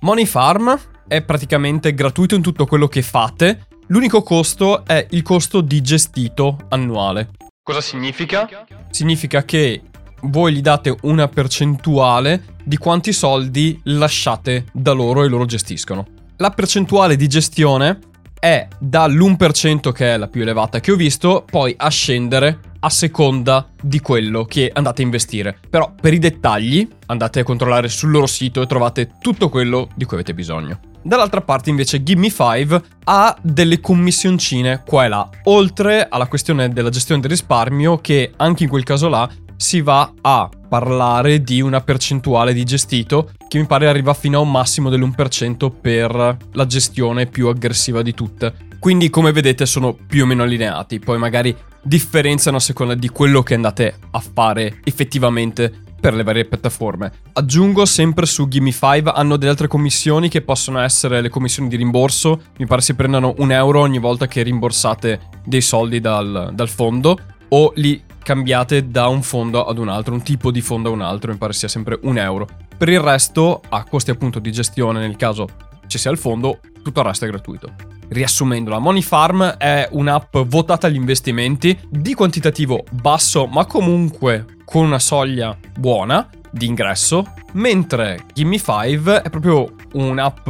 Money 0.02 0.26
Farm 0.26 0.78
è 1.08 1.22
praticamente 1.22 1.92
gratuito 1.92 2.36
in 2.36 2.42
tutto 2.42 2.66
quello 2.66 2.86
che 2.86 3.02
fate, 3.02 3.66
l'unico 3.88 4.22
costo 4.22 4.84
è 4.84 5.04
il 5.10 5.22
costo 5.22 5.60
di 5.60 5.80
gestito 5.80 6.56
annuale. 6.68 7.30
Cosa 7.60 7.80
significa? 7.80 8.48
Significa 8.90 9.42
che 9.44 9.82
voi 10.22 10.52
gli 10.52 10.60
date 10.60 10.94
una 11.02 11.28
percentuale 11.28 12.56
di 12.64 12.76
quanti 12.76 13.12
soldi 13.12 13.80
lasciate 13.84 14.66
da 14.72 14.92
loro 14.92 15.24
e 15.24 15.28
loro 15.28 15.44
gestiscono. 15.44 16.06
La 16.36 16.50
percentuale 16.50 17.16
di 17.16 17.26
gestione 17.26 17.98
è 18.38 18.68
dall'1% 18.78 19.90
che 19.92 20.14
è 20.14 20.16
la 20.16 20.28
più 20.28 20.42
elevata 20.42 20.80
che 20.80 20.92
ho 20.92 20.96
visto, 20.96 21.44
poi 21.50 21.74
a 21.76 21.88
scendere 21.88 22.60
a 22.80 22.90
seconda 22.90 23.68
di 23.80 24.00
quello 24.00 24.44
che 24.44 24.70
andate 24.72 25.02
a 25.02 25.04
investire. 25.04 25.58
Però 25.68 25.92
per 26.00 26.14
i 26.14 26.18
dettagli 26.18 26.88
andate 27.06 27.40
a 27.40 27.44
controllare 27.44 27.88
sul 27.88 28.10
loro 28.10 28.26
sito 28.26 28.62
e 28.62 28.66
trovate 28.66 29.14
tutto 29.20 29.48
quello 29.48 29.88
di 29.96 30.04
cui 30.04 30.16
avete 30.16 30.34
bisogno. 30.34 30.80
Dall'altra 31.02 31.40
parte 31.40 31.70
invece 31.70 32.02
Gimme 32.02 32.30
5 32.30 32.82
ha 33.04 33.36
delle 33.40 33.80
commissioncine 33.80 34.82
qua 34.84 35.04
e 35.04 35.08
là, 35.08 35.28
oltre 35.44 36.06
alla 36.08 36.26
questione 36.26 36.68
della 36.68 36.90
gestione 36.90 37.20
del 37.20 37.30
risparmio 37.30 37.98
che 37.98 38.32
anche 38.36 38.64
in 38.64 38.68
quel 38.68 38.82
caso 38.82 39.08
là 39.08 39.28
si 39.58 39.80
va 39.80 40.12
a 40.20 40.48
parlare 40.68 41.42
di 41.42 41.60
una 41.60 41.80
percentuale 41.80 42.54
di 42.54 42.64
gestito 42.64 43.32
che 43.48 43.58
mi 43.58 43.66
pare 43.66 43.88
arriva 43.88 44.14
fino 44.14 44.38
a 44.38 44.40
un 44.40 44.50
massimo 44.52 44.88
dell'1% 44.88 45.72
per 45.80 46.36
la 46.52 46.66
gestione 46.66 47.26
più 47.26 47.48
aggressiva 47.48 48.00
di 48.02 48.14
tutte. 48.14 48.54
Quindi 48.78 49.10
come 49.10 49.32
vedete 49.32 49.66
sono 49.66 49.92
più 49.94 50.22
o 50.22 50.26
meno 50.26 50.44
allineati, 50.44 51.00
poi 51.00 51.18
magari 51.18 51.54
differenziano 51.82 52.58
a 52.58 52.60
seconda 52.60 52.94
di 52.94 53.08
quello 53.08 53.42
che 53.42 53.54
andate 53.54 53.98
a 54.12 54.20
fare 54.20 54.78
effettivamente 54.84 55.72
per 56.00 56.14
le 56.14 56.22
varie 56.22 56.44
piattaforme. 56.44 57.10
Aggiungo 57.32 57.84
sempre 57.84 58.26
su 58.26 58.46
Gimme5 58.46 59.10
hanno 59.12 59.36
delle 59.36 59.50
altre 59.50 59.66
commissioni 59.66 60.28
che 60.28 60.42
possono 60.42 60.78
essere 60.78 61.20
le 61.20 61.30
commissioni 61.30 61.68
di 61.68 61.74
rimborso, 61.74 62.42
mi 62.58 62.66
pare 62.66 62.80
si 62.80 62.94
prendano 62.94 63.34
un 63.38 63.50
euro 63.50 63.80
ogni 63.80 63.98
volta 63.98 64.28
che 64.28 64.42
rimborsate 64.42 65.20
dei 65.44 65.60
soldi 65.60 66.00
dal, 66.00 66.50
dal 66.54 66.68
fondo 66.68 67.18
o 67.48 67.72
li 67.76 68.00
cambiate 68.28 68.90
da 68.90 69.06
un 69.06 69.22
fondo 69.22 69.64
ad 69.64 69.78
un 69.78 69.88
altro, 69.88 70.12
un 70.12 70.22
tipo 70.22 70.50
di 70.50 70.60
fondo 70.60 70.90
a 70.90 70.92
un 70.92 71.00
altro, 71.00 71.32
mi 71.32 71.38
pare 71.38 71.54
sia 71.54 71.66
sempre 71.66 71.98
un 72.02 72.18
euro. 72.18 72.46
Per 72.76 72.86
il 72.90 73.00
resto, 73.00 73.62
a 73.66 73.84
costi 73.84 74.10
appunto 74.10 74.38
di 74.38 74.52
gestione, 74.52 75.00
nel 75.00 75.16
caso 75.16 75.48
ci 75.86 75.96
sia 75.96 76.10
il 76.10 76.18
fondo, 76.18 76.60
tutto 76.82 77.00
il 77.00 77.06
resto 77.06 77.24
è 77.24 77.28
gratuito. 77.28 77.72
Riassumendo, 78.08 78.68
la 78.68 78.80
Money 78.80 79.00
Farm 79.00 79.42
è 79.56 79.88
un'app 79.92 80.36
votata 80.44 80.88
agli 80.88 80.96
investimenti 80.96 81.78
di 81.88 82.12
quantitativo 82.12 82.84
basso, 82.90 83.46
ma 83.46 83.64
comunque 83.64 84.44
con 84.62 84.84
una 84.84 84.98
soglia 84.98 85.56
buona 85.78 86.28
di 86.50 86.66
ingresso, 86.66 87.32
mentre 87.52 88.26
Gimme5 88.34 89.22
è 89.22 89.30
proprio 89.30 89.72
un'app 89.94 90.46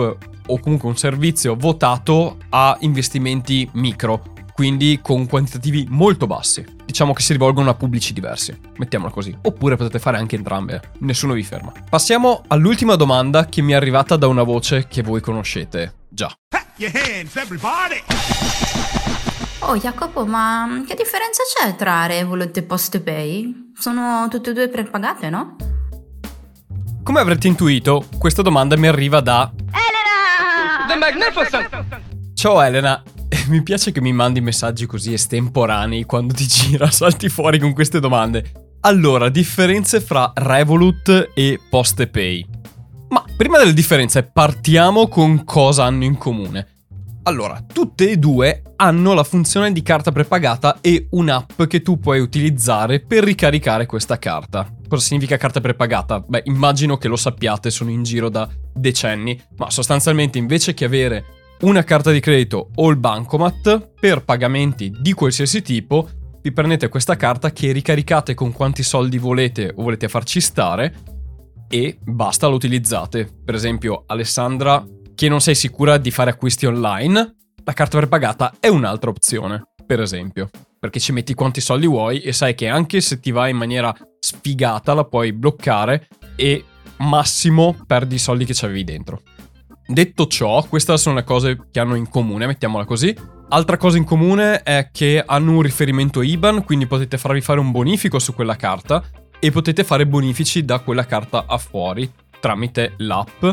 o 0.47 0.59
comunque 0.59 0.89
un 0.89 0.97
servizio 0.97 1.55
votato 1.55 2.39
a 2.49 2.77
investimenti 2.81 3.69
micro, 3.75 4.35
quindi 4.59 4.99
con 5.01 5.29
quantitativi 5.29 5.87
molto 5.89 6.27
bassi. 6.27 6.67
Diciamo 6.85 7.13
che 7.13 7.23
si 7.23 7.31
rivolgono 7.31 7.71
a 7.71 7.75
pubblici 7.75 8.13
diversi, 8.13 8.59
mettiamola 8.79 9.13
così. 9.13 9.33
Oppure 9.43 9.77
potete 9.77 10.01
fare 10.01 10.17
anche 10.17 10.35
entrambe, 10.35 10.95
nessuno 10.99 11.35
vi 11.35 11.45
ferma. 11.45 11.73
Passiamo 11.89 12.43
all'ultima 12.49 12.97
domanda 12.97 13.47
che 13.47 13.63
mi 13.63 13.71
è 13.71 13.77
arrivata 13.77 14.17
da 14.17 14.27
una 14.27 14.43
voce 14.43 14.89
che 14.89 15.03
voi 15.03 15.21
conoscete 15.21 16.07
già. 16.09 16.29
Oh 19.61 19.77
Jacopo, 19.77 20.27
ma 20.27 20.83
che 20.85 20.97
differenza 20.97 21.45
c'è 21.55 21.77
tra 21.77 22.07
Revolut 22.07 22.57
e 22.57 22.63
PostePay? 22.65 23.71
Sono 23.77 24.27
tutte 24.29 24.51
e 24.51 24.55
due 24.55 24.69
prepagate, 24.69 25.31
no? 25.31 25.55
Come 27.05 27.21
avrete 27.21 27.47
intuito, 27.47 28.09
questa 28.19 28.43
domanda 28.43 28.77
mi 28.77 28.89
arriva 28.89 29.21
da 29.21 29.53
Elena! 29.71 30.89
The 30.89 30.97
Magnificent! 30.97 32.01
Ciao 32.35 32.61
Elena, 32.61 33.01
mi 33.49 33.63
piace 33.63 33.93
che 33.93 34.01
mi 34.01 34.13
mandi 34.13 34.41
messaggi 34.41 34.87
così 34.87 35.13
estemporanei 35.13 36.05
quando 36.05 36.35
ti 36.35 36.47
gira, 36.47 36.91
salti 36.93 37.29
fuori 37.29 37.59
con 37.59 37.73
queste 37.73 38.01
domande. 38.01 38.77
Allora, 38.81 39.29
differenze 39.29 40.01
fra 40.01 40.33
Revolut 40.35 41.31
e 41.35 41.59
PostePay. 41.69 42.47
Ma 43.09 43.25
prima 43.37 43.59
delle 43.59 43.73
differenze 43.73 44.23
partiamo 44.23 45.09
con 45.09 45.45
cosa 45.45 45.85
hanno 45.85 46.05
in 46.05 46.17
comune. 46.17 46.67
Allora, 47.25 47.63
tutte 47.71 48.11
e 48.11 48.17
due 48.17 48.63
hanno 48.77 49.13
la 49.13 49.25
funzione 49.25 49.73
di 49.73 49.83
carta 49.83 50.13
prepagata 50.13 50.79
e 50.81 51.09
un'app 51.11 51.65
che 51.65 51.83
tu 51.83 51.99
puoi 51.99 52.21
utilizzare 52.21 53.01
per 53.01 53.25
ricaricare 53.25 53.85
questa 53.85 54.19
carta. 54.19 54.67
Cosa 54.89 55.05
significa 55.05 55.37
carta 55.37 55.61
prepagata? 55.61 56.21
Beh, 56.21 56.45
immagino 56.47 56.97
che 56.97 57.09
lo 57.09 57.17
sappiate, 57.17 57.71
sono 57.71 57.91
in 57.91 58.03
giro 58.03 58.31
da 58.31 58.49
decenni, 58.73 59.39
ma 59.57 59.69
sostanzialmente 59.69 60.39
invece 60.39 60.73
che 60.73 60.87
avere 60.87 61.38
una 61.61 61.83
carta 61.83 62.11
di 62.11 62.21
credito 62.21 62.71
o 62.75 62.89
il 62.89 62.97
bancomat 62.97 63.95
per 63.99 64.25
pagamenti 64.25 64.93
di 64.97 65.13
qualsiasi 65.13 65.63
tipo, 65.63 66.09
vi 66.41 66.53
prendete 66.53 66.89
questa 66.89 67.17
carta 67.17 67.51
che 67.51 67.73
ricaricate 67.73 68.35
con 68.35 68.53
quanti 68.53 68.83
soldi 68.83 69.19
volete 69.19 69.73
o 69.75 69.83
volete 69.83 70.09
farci 70.09 70.41
stare 70.41 70.95
e 71.69 71.99
basta 72.01 72.47
lo 72.47 72.55
utilizzate. 72.55 73.29
Per 73.45 73.55
esempio, 73.55 74.05
Alessandra 74.07 74.85
che 75.19 75.29
non 75.29 75.41
sei 75.41 75.57
sicura 75.57 75.99
di 75.99 76.13
fare 76.13 76.31
acquisti 76.31 76.65
online, 76.65 77.37
la 77.65 77.73
carta 77.73 77.99
prepagata 77.99 78.55
è 78.61 78.69
un'altra 78.69 79.11
opzione, 79.11 79.65
per 79.85 80.01
esempio. 80.01 80.49
Perché 80.79 81.01
ci 81.01 81.11
metti 81.11 81.35
quanti 81.35 81.61
soldi 81.61 81.89
vuoi 81.89 82.21
e 82.21 82.33
sai 82.33 82.55
che 82.55 82.69
anche 82.69 83.01
se 83.01 83.19
ti 83.19 83.33
va 83.33 83.49
in 83.49 83.57
maniera 83.57 83.93
sfigata 84.21 84.95
la 84.95 85.05
puoi 85.05 85.33
bloccare 85.33 86.07
e 86.37 86.65
massimo 86.99 87.77
perdi 87.85 88.15
i 88.15 88.19
soldi 88.19 88.45
che 88.45 88.55
c'avevi 88.55 88.85
dentro. 88.85 89.23
Detto 89.91 90.27
ciò, 90.27 90.63
queste 90.69 90.97
sono 90.99 91.17
le 91.17 91.25
cose 91.25 91.67
che 91.71 91.81
hanno 91.81 91.95
in 91.95 92.09
comune, 92.09 92.47
mettiamola 92.47 92.85
così. 92.85 93.17
Altra 93.49 93.79
cosa 93.79 93.97
in 93.97 94.05
comune 94.05 94.63
è 94.63 94.91
che 94.93 95.23
hanno 95.25 95.53
un 95.53 95.63
riferimento 95.63 96.21
IBAN, 96.21 96.63
quindi 96.65 96.87
potete 96.87 97.17
farvi 97.17 97.41
fare 97.41 97.59
un 97.59 97.71
bonifico 97.71 98.19
su 98.19 98.35
quella 98.35 98.57
carta 98.57 99.03
e 99.39 99.51
potete 99.51 99.85
fare 99.85 100.07
bonifici 100.07 100.65
da 100.65 100.81
quella 100.81 101.07
carta 101.07 101.47
a 101.47 101.57
fuori 101.57 102.11
tramite 102.41 102.95
l'app 102.99 103.45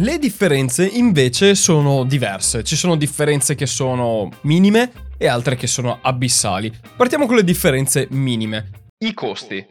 le 0.00 0.18
differenze 0.18 0.86
invece 0.86 1.54
sono 1.56 2.04
diverse, 2.04 2.62
ci 2.62 2.76
sono 2.76 2.94
differenze 2.94 3.56
che 3.56 3.66
sono 3.66 4.28
minime 4.42 4.92
e 5.16 5.26
altre 5.26 5.56
che 5.56 5.66
sono 5.66 5.98
abissali. 6.00 6.72
Partiamo 6.96 7.26
con 7.26 7.34
le 7.34 7.42
differenze 7.42 8.06
minime. 8.10 8.70
I 8.98 9.12
costi. 9.12 9.66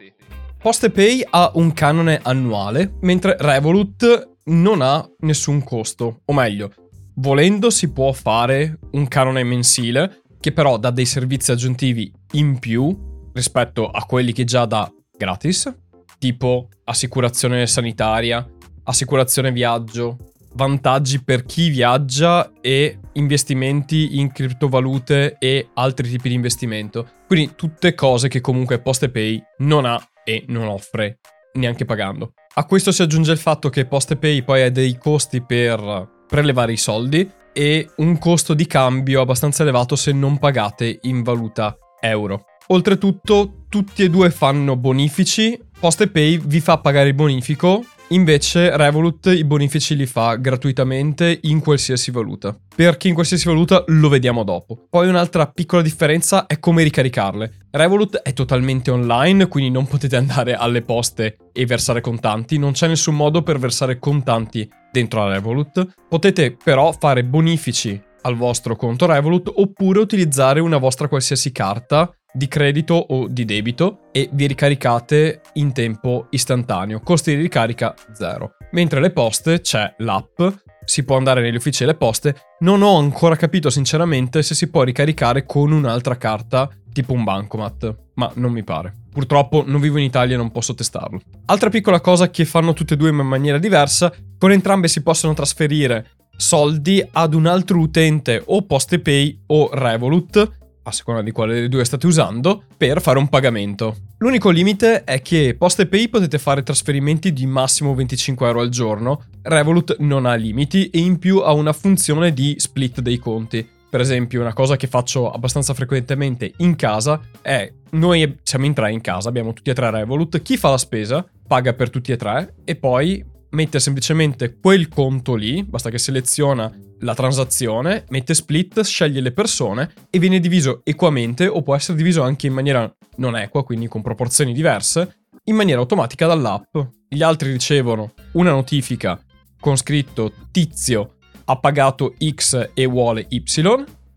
PostePay 0.60 1.24
ha 1.30 1.52
un 1.54 1.72
canone 1.72 2.20
annuale, 2.22 2.96
mentre 3.00 3.36
Revolut 3.38 4.36
non 4.48 4.82
ha 4.82 5.06
nessun 5.20 5.62
costo, 5.62 6.20
o 6.24 6.32
meglio, 6.32 6.72
volendo 7.16 7.70
si 7.70 7.90
può 7.92 8.12
fare 8.12 8.78
un 8.92 9.08
canone 9.08 9.42
mensile 9.44 10.22
che 10.40 10.52
però 10.52 10.76
dà 10.76 10.90
dei 10.90 11.06
servizi 11.06 11.50
aggiuntivi 11.50 12.12
in 12.32 12.58
più 12.58 12.96
rispetto 13.32 13.88
a 13.88 14.04
quelli 14.04 14.32
che 14.32 14.44
già 14.44 14.64
dà 14.66 14.90
gratis, 15.16 15.72
tipo 16.18 16.68
assicurazione 16.84 17.66
sanitaria, 17.66 18.46
assicurazione 18.84 19.52
viaggio, 19.52 20.16
vantaggi 20.54 21.22
per 21.22 21.44
chi 21.44 21.68
viaggia 21.68 22.50
e 22.60 22.98
investimenti 23.14 24.18
in 24.18 24.32
criptovalute 24.32 25.36
e 25.38 25.68
altri 25.74 26.08
tipi 26.08 26.28
di 26.28 26.34
investimento. 26.34 27.08
Quindi 27.26 27.52
tutte 27.54 27.94
cose 27.94 28.28
che 28.28 28.40
comunque 28.40 28.80
PostePay 28.80 29.42
non 29.58 29.84
ha 29.84 30.02
e 30.24 30.44
non 30.48 30.68
offre 30.68 31.18
neanche 31.58 31.84
pagando. 31.84 32.32
A 32.54 32.64
questo 32.64 32.92
si 32.92 33.02
aggiunge 33.02 33.32
il 33.32 33.38
fatto 33.38 33.68
che 33.68 33.86
PostePay 33.86 34.42
poi 34.42 34.62
ha 34.62 34.70
dei 34.70 34.96
costi 34.98 35.42
per 35.42 36.08
prelevare 36.26 36.72
i 36.72 36.76
soldi 36.76 37.30
e 37.52 37.90
un 37.96 38.18
costo 38.18 38.54
di 38.54 38.66
cambio 38.66 39.20
abbastanza 39.20 39.62
elevato 39.62 39.96
se 39.96 40.12
non 40.12 40.38
pagate 40.38 40.98
in 41.02 41.22
valuta 41.22 41.76
euro. 42.00 42.44
Oltretutto, 42.68 43.64
tutti 43.68 44.02
e 44.02 44.10
due 44.10 44.30
fanno 44.30 44.76
bonifici. 44.76 45.58
PostePay 45.78 46.40
vi 46.44 46.60
fa 46.60 46.78
pagare 46.78 47.08
il 47.08 47.14
bonifico 47.14 47.84
Invece 48.10 48.74
Revolut 48.74 49.26
i 49.26 49.44
bonifici 49.44 49.94
li 49.94 50.06
fa 50.06 50.36
gratuitamente 50.36 51.40
in 51.42 51.60
qualsiasi 51.60 52.10
valuta. 52.10 52.56
Perché 52.74 53.08
in 53.08 53.12
qualsiasi 53.12 53.46
valuta 53.46 53.84
lo 53.88 54.08
vediamo 54.08 54.44
dopo. 54.44 54.86
Poi 54.88 55.08
un'altra 55.08 55.46
piccola 55.46 55.82
differenza 55.82 56.46
è 56.46 56.58
come 56.58 56.82
ricaricarle. 56.84 57.66
Revolut 57.70 58.16
è 58.16 58.32
totalmente 58.32 58.90
online, 58.90 59.46
quindi 59.48 59.70
non 59.70 59.86
potete 59.86 60.16
andare 60.16 60.54
alle 60.54 60.80
poste 60.80 61.36
e 61.52 61.66
versare 61.66 62.00
contanti, 62.00 62.56
non 62.56 62.72
c'è 62.72 62.86
nessun 62.86 63.14
modo 63.14 63.42
per 63.42 63.58
versare 63.58 63.98
contanti 63.98 64.66
dentro 64.90 65.22
a 65.22 65.28
Revolut. 65.30 65.86
Potete 66.08 66.56
però 66.62 66.92
fare 66.92 67.24
bonifici 67.24 68.00
al 68.22 68.36
vostro 68.36 68.76
conto 68.76 69.06
Revolut 69.06 69.52
oppure 69.54 70.00
utilizzare 70.00 70.60
una 70.60 70.78
vostra 70.78 71.08
qualsiasi 71.08 71.52
carta 71.52 72.12
di 72.32 72.48
credito 72.48 72.94
o 72.94 73.26
di 73.28 73.44
debito 73.44 74.10
e 74.12 74.28
vi 74.32 74.46
ricaricate 74.46 75.40
in 75.54 75.72
tempo 75.72 76.26
istantaneo. 76.30 77.00
Costi 77.00 77.34
di 77.34 77.42
ricarica 77.42 77.94
zero. 78.12 78.52
Mentre 78.72 79.00
le 79.00 79.10
poste 79.10 79.60
c'è 79.60 79.94
l'app, 79.98 80.40
si 80.84 81.04
può 81.04 81.16
andare 81.16 81.40
negli 81.40 81.56
uffici 81.56 81.84
delle 81.84 81.96
poste. 81.96 82.34
Non 82.60 82.82
ho 82.82 82.96
ancora 82.96 83.36
capito 83.36 83.70
sinceramente 83.70 84.42
se 84.42 84.54
si 84.54 84.68
può 84.68 84.82
ricaricare 84.82 85.44
con 85.44 85.72
un'altra 85.72 86.16
carta 86.16 86.68
tipo 86.92 87.12
un 87.12 87.24
bancomat, 87.24 87.96
ma 88.14 88.30
non 88.34 88.52
mi 88.52 88.64
pare. 88.64 88.92
Purtroppo 89.10 89.62
non 89.66 89.80
vivo 89.80 89.98
in 89.98 90.04
Italia 90.04 90.34
e 90.34 90.38
non 90.38 90.50
posso 90.50 90.74
testarlo. 90.74 91.20
Altra 91.46 91.70
piccola 91.70 92.00
cosa 92.00 92.30
che 92.30 92.44
fanno 92.44 92.72
tutte 92.72 92.94
e 92.94 92.96
due 92.96 93.10
in 93.10 93.16
maniera 93.16 93.58
diversa, 93.58 94.12
con 94.36 94.52
entrambe 94.52 94.88
si 94.88 95.02
possono 95.02 95.34
trasferire 95.34 96.17
soldi 96.38 97.04
ad 97.12 97.34
un 97.34 97.46
altro 97.46 97.80
utente 97.80 98.40
o 98.46 98.62
PostePay 98.62 99.42
o 99.46 99.70
Revolut 99.72 100.56
a 100.88 100.92
seconda 100.92 101.20
di 101.20 101.30
quale 101.32 101.54
delle 101.54 101.68
due 101.68 101.84
state 101.84 102.06
usando, 102.06 102.64
per 102.76 103.00
fare 103.00 103.18
un 103.18 103.28
pagamento. 103.28 103.96
L'unico 104.18 104.48
limite 104.48 105.04
è 105.04 105.20
che 105.20 105.54
PostePay 105.56 106.08
potete 106.08 106.38
fare 106.38 106.62
trasferimenti 106.62 107.32
di 107.32 107.46
massimo 107.46 107.94
25 107.94 108.46
euro 108.46 108.60
al 108.60 108.70
giorno, 108.70 109.24
Revolut 109.42 109.96
non 109.98 110.26
ha 110.26 110.34
limiti 110.34 110.88
e 110.88 110.98
in 110.98 111.18
più 111.18 111.40
ha 111.40 111.52
una 111.52 111.72
funzione 111.72 112.32
di 112.32 112.54
split 112.58 113.00
dei 113.00 113.18
conti. 113.18 113.68
Per 113.90 114.00
esempio, 114.00 114.40
una 114.40 114.52
cosa 114.52 114.76
che 114.76 114.86
faccio 114.86 115.30
abbastanza 115.30 115.72
frequentemente 115.72 116.52
in 116.58 116.74
casa 116.76 117.20
è 117.40 117.70
noi 117.90 118.38
siamo 118.42 118.66
in 118.66 118.74
tre 118.74 118.90
in 118.92 119.00
casa, 119.00 119.28
abbiamo 119.28 119.52
tutti 119.52 119.70
e 119.70 119.74
tre 119.74 119.90
Revolut, 119.90 120.42
chi 120.42 120.56
fa 120.56 120.70
la 120.70 120.78
spesa 120.78 121.24
paga 121.46 121.72
per 121.72 121.90
tutti 121.90 122.12
e 122.12 122.16
tre 122.16 122.54
e 122.64 122.76
poi 122.76 123.24
mette 123.50 123.80
semplicemente 123.80 124.58
quel 124.60 124.88
conto 124.88 125.34
lì, 125.34 125.62
basta 125.62 125.90
che 125.90 125.98
seleziona 125.98 126.72
la 127.00 127.14
transazione, 127.14 128.04
mette 128.08 128.34
split, 128.34 128.82
sceglie 128.82 129.20
le 129.20 129.32
persone 129.32 129.92
e 130.10 130.18
viene 130.18 130.40
diviso 130.40 130.80
equamente 130.84 131.46
o 131.46 131.62
può 131.62 131.74
essere 131.74 131.96
diviso 131.96 132.22
anche 132.22 132.46
in 132.46 132.52
maniera 132.52 132.92
non 133.16 133.36
equa, 133.36 133.64
quindi 133.64 133.86
con 133.86 134.02
proporzioni 134.02 134.52
diverse, 134.52 135.20
in 135.44 135.54
maniera 135.54 135.80
automatica 135.80 136.26
dall'app. 136.26 136.76
Gli 137.08 137.22
altri 137.22 137.52
ricevono 137.52 138.12
una 138.32 138.50
notifica 138.50 139.20
con 139.60 139.76
scritto 139.76 140.32
tizio 140.50 141.14
ha 141.50 141.58
pagato 141.58 142.14
X 142.18 142.70
e 142.74 142.86
vuole 142.86 143.26
Y. 143.28 143.42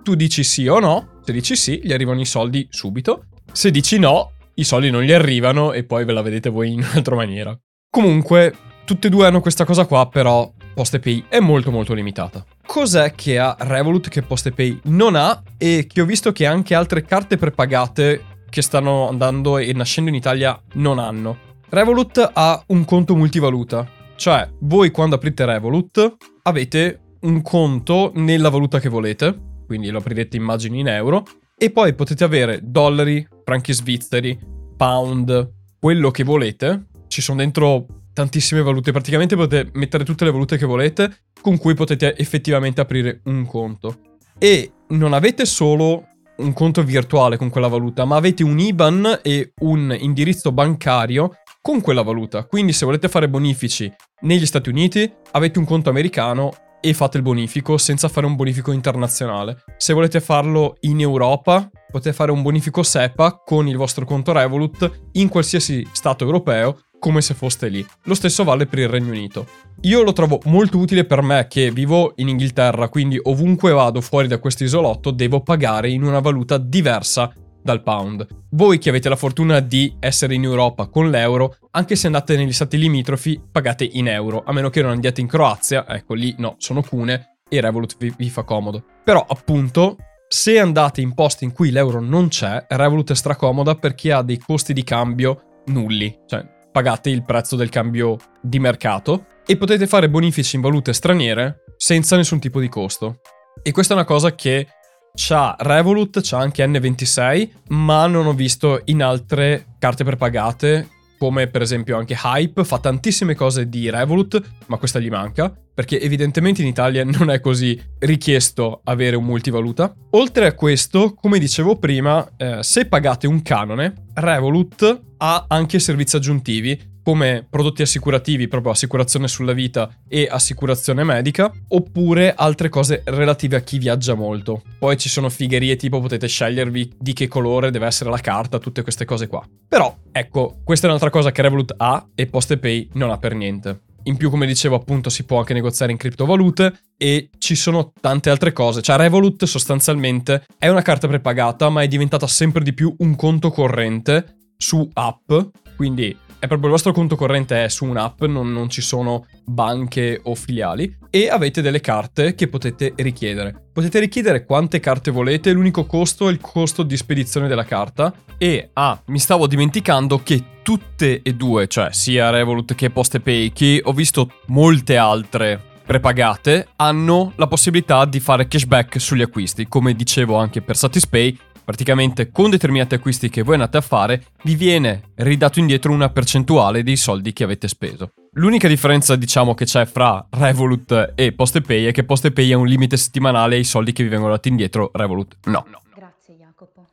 Tu 0.03 0.15
dici 0.15 0.43
sì 0.43 0.67
o 0.67 0.79
no. 0.79 1.19
Se 1.23 1.31
dici 1.31 1.55
sì, 1.55 1.79
gli 1.83 1.93
arrivano 1.93 2.19
i 2.19 2.25
soldi 2.25 2.67
subito. 2.69 3.25
Se 3.51 3.71
dici 3.71 3.99
no, 3.99 4.31
i 4.55 4.63
soldi 4.63 4.89
non 4.89 5.03
gli 5.03 5.11
arrivano 5.11 5.71
e 5.71 5.83
poi 5.83 6.03
ve 6.03 6.13
la 6.13 6.21
vedete 6.21 6.49
voi 6.49 6.73
in 6.73 6.79
un'altra 6.83 7.15
maniera. 7.15 7.57
Comunque, 7.89 8.53
tutte 8.91 9.07
e 9.07 9.09
due 9.09 9.25
hanno 9.25 9.39
questa 9.39 9.63
cosa 9.63 9.85
qua, 9.85 10.09
però 10.09 10.51
PostePay 10.73 11.25
è 11.29 11.39
molto 11.39 11.71
molto 11.71 11.93
limitata. 11.93 12.45
Cos'è 12.65 13.13
che 13.15 13.39
ha 13.39 13.55
Revolut 13.57 14.09
che 14.09 14.21
PostePay 14.21 14.81
non 14.83 15.15
ha 15.15 15.41
e 15.57 15.87
che 15.87 16.01
ho 16.01 16.05
visto 16.05 16.33
che 16.33 16.45
anche 16.45 16.75
altre 16.75 17.03
carte 17.03 17.37
prepagate 17.37 18.23
che 18.49 18.61
stanno 18.61 19.07
andando 19.07 19.57
e 19.59 19.71
nascendo 19.71 20.09
in 20.09 20.17
Italia 20.17 20.61
non 20.73 20.99
hanno? 20.99 21.37
Revolut 21.69 22.31
ha 22.33 22.61
un 22.67 22.83
conto 22.83 23.15
multivaluta, 23.15 23.87
cioè 24.17 24.49
voi 24.59 24.91
quando 24.91 25.15
aprite 25.15 25.45
Revolut 25.45 26.17
avete 26.41 26.99
un 27.21 27.41
conto 27.41 28.11
nella 28.15 28.49
valuta 28.49 28.81
che 28.81 28.89
volete, 28.89 29.33
quindi 29.67 29.89
lo 29.89 29.99
aprirete 29.99 30.35
immagini 30.35 30.81
in 30.81 30.89
euro, 30.89 31.23
e 31.57 31.69
poi 31.69 31.93
potete 31.93 32.25
avere 32.25 32.59
dollari, 32.61 33.25
franchi 33.45 33.71
svizzeri, 33.71 34.37
pound, 34.75 35.49
quello 35.79 36.11
che 36.11 36.25
volete. 36.25 36.87
Ci 37.07 37.21
sono 37.21 37.37
dentro 37.37 37.85
tantissime 38.13 38.61
valute, 38.61 38.91
praticamente 38.91 39.35
potete 39.35 39.71
mettere 39.73 40.03
tutte 40.03 40.25
le 40.25 40.31
valute 40.31 40.57
che 40.57 40.65
volete 40.65 41.23
con 41.41 41.57
cui 41.57 41.73
potete 41.73 42.15
effettivamente 42.17 42.81
aprire 42.81 43.21
un 43.25 43.45
conto. 43.45 43.97
E 44.37 44.71
non 44.89 45.13
avete 45.13 45.45
solo 45.45 46.07
un 46.37 46.53
conto 46.53 46.83
virtuale 46.83 47.37
con 47.37 47.49
quella 47.49 47.67
valuta, 47.67 48.05
ma 48.05 48.15
avete 48.15 48.43
un 48.43 48.59
IBAN 48.59 49.19
e 49.21 49.53
un 49.59 49.95
indirizzo 49.99 50.51
bancario 50.51 51.37
con 51.61 51.81
quella 51.81 52.01
valuta. 52.01 52.45
Quindi 52.45 52.73
se 52.73 52.85
volete 52.85 53.07
fare 53.07 53.29
bonifici 53.29 53.91
negli 54.21 54.45
Stati 54.45 54.69
Uniti, 54.69 55.11
avete 55.31 55.59
un 55.59 55.65
conto 55.65 55.89
americano 55.89 56.51
e 56.81 56.93
fate 56.93 57.17
il 57.17 57.23
bonifico 57.23 57.77
senza 57.77 58.09
fare 58.09 58.25
un 58.25 58.35
bonifico 58.35 58.71
internazionale. 58.71 59.63
Se 59.77 59.93
volete 59.93 60.19
farlo 60.19 60.75
in 60.81 60.99
Europa, 60.99 61.69
potete 61.89 62.13
fare 62.13 62.31
un 62.31 62.41
bonifico 62.41 62.83
SEPA 62.83 63.43
con 63.45 63.67
il 63.67 63.77
vostro 63.77 64.03
conto 64.03 64.33
Revolut 64.33 65.09
in 65.13 65.29
qualsiasi 65.29 65.87
stato 65.91 66.25
europeo 66.25 66.77
come 67.01 67.21
se 67.21 67.33
foste 67.33 67.67
lì. 67.67 67.85
Lo 68.03 68.13
stesso 68.13 68.43
vale 68.43 68.67
per 68.67 68.79
il 68.79 68.87
Regno 68.87 69.09
Unito. 69.09 69.47
Io 69.81 70.03
lo 70.03 70.13
trovo 70.13 70.39
molto 70.45 70.77
utile 70.77 71.03
per 71.03 71.23
me 71.23 71.47
che 71.49 71.71
vivo 71.71 72.13
in 72.17 72.27
Inghilterra, 72.27 72.89
quindi 72.89 73.19
ovunque 73.23 73.71
vado 73.71 74.01
fuori 74.01 74.27
da 74.27 74.37
questo 74.37 74.63
isolotto 74.63 75.09
devo 75.09 75.41
pagare 75.41 75.89
in 75.89 76.03
una 76.03 76.19
valuta 76.19 76.59
diversa 76.59 77.33
dal 77.63 77.83
pound. 77.83 78.27
Voi 78.51 78.77
che 78.77 78.89
avete 78.89 79.09
la 79.09 79.15
fortuna 79.15 79.59
di 79.59 79.95
essere 79.99 80.33
in 80.35 80.43
Europa 80.43 80.87
con 80.87 81.09
l'euro, 81.09 81.57
anche 81.71 81.95
se 81.95 82.07
andate 82.07 82.35
negli 82.35 82.53
stati 82.53 82.77
limitrofi, 82.77 83.41
pagate 83.51 83.83
in 83.83 84.07
euro, 84.07 84.43
a 84.45 84.53
meno 84.53 84.69
che 84.69 84.81
non 84.81 84.91
andiate 84.91 85.21
in 85.21 85.27
Croazia, 85.27 85.87
ecco 85.87 86.13
lì 86.13 86.35
no, 86.37 86.55
sono 86.57 86.81
cune 86.81 87.37
e 87.49 87.61
Revolut 87.61 87.97
vi, 87.97 88.13
vi 88.17 88.29
fa 88.29 88.43
comodo. 88.43 88.83
Però 89.03 89.25
appunto, 89.27 89.97
se 90.27 90.59
andate 90.59 91.01
in 91.01 91.13
posti 91.13 91.43
in 91.43 91.51
cui 91.51 91.71
l'euro 91.71 91.99
non 91.99 92.29
c'è, 92.29 92.65
Revolut 92.69 93.11
è 93.11 93.15
stracomoda 93.15 93.75
perché 93.75 94.11
ha 94.11 94.21
dei 94.21 94.37
costi 94.37 94.73
di 94.73 94.83
cambio 94.83 95.61
nulli, 95.65 96.19
cioè 96.25 96.45
pagate 96.71 97.09
il 97.09 97.23
prezzo 97.23 97.55
del 97.55 97.69
cambio 97.69 98.17
di 98.41 98.59
mercato 98.59 99.25
e 99.45 99.57
potete 99.57 99.87
fare 99.87 100.09
bonifici 100.09 100.55
in 100.55 100.61
valute 100.61 100.93
straniere 100.93 101.63
senza 101.75 102.15
nessun 102.15 102.39
tipo 102.39 102.59
di 102.59 102.69
costo. 102.69 103.19
E 103.61 103.71
questa 103.71 103.93
è 103.93 103.97
una 103.97 104.05
cosa 104.05 104.33
che 104.33 104.67
C'ha 105.13 105.55
Revolut, 105.59 106.21
c'ha 106.21 106.37
anche 106.37 106.65
N26, 106.65 107.49
ma 107.69 108.07
non 108.07 108.27
ho 108.27 108.33
visto 108.33 108.81
in 108.85 109.03
altre 109.03 109.75
carte 109.77 110.03
prepagate, 110.03 110.87
come 111.17 111.47
per 111.47 111.61
esempio 111.61 111.97
anche 111.97 112.17
Hype, 112.21 112.63
fa 112.63 112.79
tantissime 112.79 113.35
cose 113.35 113.69
di 113.69 113.89
Revolut, 113.89 114.41
ma 114.67 114.77
questa 114.77 114.99
gli 114.99 115.09
manca, 115.09 115.53
perché 115.73 115.99
evidentemente 115.99 116.61
in 116.61 116.67
Italia 116.67 117.03
non 117.03 117.29
è 117.29 117.39
così 117.39 117.79
richiesto 117.99 118.81
avere 118.85 119.15
un 119.15 119.25
multivaluta. 119.25 119.93
Oltre 120.11 120.47
a 120.47 120.53
questo, 120.53 121.13
come 121.13 121.39
dicevo 121.39 121.77
prima, 121.77 122.27
eh, 122.37 122.63
se 122.63 122.85
pagate 122.85 123.27
un 123.27 123.41
canone, 123.41 124.07
Revolut 124.13 125.01
ha 125.17 125.45
anche 125.47 125.77
servizi 125.79 126.15
aggiuntivi 126.15 126.90
come 127.03 127.45
prodotti 127.49 127.81
assicurativi, 127.81 128.47
proprio 128.47 128.71
assicurazione 128.71 129.27
sulla 129.27 129.53
vita 129.53 129.89
e 130.07 130.27
assicurazione 130.29 131.03
medica, 131.03 131.51
oppure 131.69 132.33
altre 132.33 132.69
cose 132.69 133.01
relative 133.05 133.55
a 133.57 133.61
chi 133.61 133.77
viaggia 133.77 134.13
molto. 134.13 134.61
Poi 134.77 134.97
ci 134.97 135.09
sono 135.09 135.29
figherie 135.29 135.75
tipo 135.75 135.99
potete 135.99 136.27
scegliervi 136.27 136.93
di 136.99 137.13
che 137.13 137.27
colore 137.27 137.71
deve 137.71 137.85
essere 137.87 138.09
la 138.09 138.19
carta, 138.19 138.59
tutte 138.59 138.81
queste 138.83 139.05
cose 139.05 139.27
qua. 139.27 139.43
Però, 139.67 139.95
ecco, 140.11 140.57
questa 140.63 140.85
è 140.85 140.89
un'altra 140.89 141.09
cosa 141.09 141.31
che 141.31 141.41
Revolut 141.41 141.73
ha 141.77 142.05
e 142.13 142.27
PostePay 142.27 142.89
non 142.93 143.09
ha 143.09 143.17
per 143.17 143.35
niente. 143.35 143.81
In 144.03 144.17
più, 144.17 144.31
come 144.31 144.47
dicevo, 144.47 144.75
appunto, 144.75 145.09
si 145.09 145.25
può 145.25 145.39
anche 145.39 145.53
negoziare 145.53 145.91
in 145.91 145.97
criptovalute 145.97 146.73
e 146.97 147.29
ci 147.37 147.53
sono 147.53 147.93
tante 148.01 148.31
altre 148.31 148.51
cose. 148.51 148.81
Cioè, 148.81 148.97
Revolut 148.97 149.45
sostanzialmente 149.45 150.45
è 150.57 150.67
una 150.69 150.81
carta 150.81 151.07
prepagata, 151.07 151.69
ma 151.69 151.83
è 151.83 151.87
diventata 151.87 152.25
sempre 152.25 152.63
di 152.63 152.73
più 152.73 152.93
un 152.97 153.15
conto 153.15 153.51
corrente 153.51 154.37
su 154.57 154.89
app. 154.93 155.31
Quindi 155.75 156.15
è 156.41 156.47
proprio 156.47 156.69
il 156.69 156.73
vostro 156.73 156.91
conto 156.91 157.15
corrente 157.15 157.65
è 157.65 157.69
su 157.69 157.85
un'app, 157.85 158.23
non, 158.23 158.51
non 158.51 158.67
ci 158.67 158.81
sono 158.81 159.27
banche 159.45 160.19
o 160.23 160.33
filiali 160.33 160.97
e 161.11 161.29
avete 161.29 161.61
delle 161.61 161.81
carte 161.81 162.33
che 162.33 162.47
potete 162.47 162.93
richiedere. 162.95 163.67
Potete 163.71 163.99
richiedere 163.99 164.43
quante 164.43 164.79
carte 164.79 165.11
volete, 165.11 165.51
l'unico 165.51 165.85
costo 165.85 166.27
è 166.27 166.31
il 166.31 166.39
costo 166.41 166.81
di 166.81 166.97
spedizione 166.97 167.47
della 167.47 167.63
carta 167.63 168.11
e 168.39 168.71
ah, 168.73 168.99
mi 169.05 169.19
stavo 169.19 169.45
dimenticando 169.45 170.23
che 170.23 170.43
tutte 170.63 171.21
e 171.21 171.35
due, 171.35 171.67
cioè 171.67 171.89
sia 171.91 172.31
Revolut 172.31 172.73
che 172.73 172.89
PostePay, 172.89 173.53
che 173.53 173.79
ho 173.83 173.93
visto 173.93 174.31
molte 174.47 174.97
altre 174.97 175.61
prepagate, 175.85 176.69
hanno 176.77 177.33
la 177.35 177.45
possibilità 177.45 178.05
di 178.05 178.19
fare 178.19 178.47
cashback 178.47 178.99
sugli 178.99 179.21
acquisti, 179.21 179.67
come 179.67 179.93
dicevo 179.93 180.37
anche 180.37 180.63
per 180.63 180.75
Satispay 180.75 181.37
Praticamente 181.71 182.31
con 182.31 182.49
determinati 182.49 182.95
acquisti 182.95 183.29
che 183.29 183.43
voi 183.43 183.53
andate 183.53 183.77
a 183.77 183.81
fare 183.81 184.25
vi 184.43 184.55
viene 184.55 185.11
ridato 185.15 185.57
indietro 185.59 185.93
una 185.93 186.09
percentuale 186.09 186.83
dei 186.83 186.97
soldi 186.97 187.31
che 187.31 187.45
avete 187.45 187.69
speso. 187.69 188.11
L'unica 188.33 188.67
differenza 188.67 189.15
diciamo 189.15 189.53
che 189.53 189.63
c'è 189.63 189.85
fra 189.85 190.27
Revolut 190.31 191.13
e 191.15 191.31
PostePay 191.31 191.85
è 191.85 191.93
che 191.93 192.03
PostePay 192.03 192.51
ha 192.51 192.57
un 192.57 192.67
limite 192.67 192.97
settimanale 192.97 193.55
ai 193.55 193.63
soldi 193.63 193.93
che 193.93 194.03
vi 194.03 194.09
vengono 194.09 194.33
dati 194.33 194.49
indietro, 194.49 194.91
Revolut 194.93 195.37
no. 195.45 195.65
Grazie 195.95 196.35
Jacopo. 196.35 196.87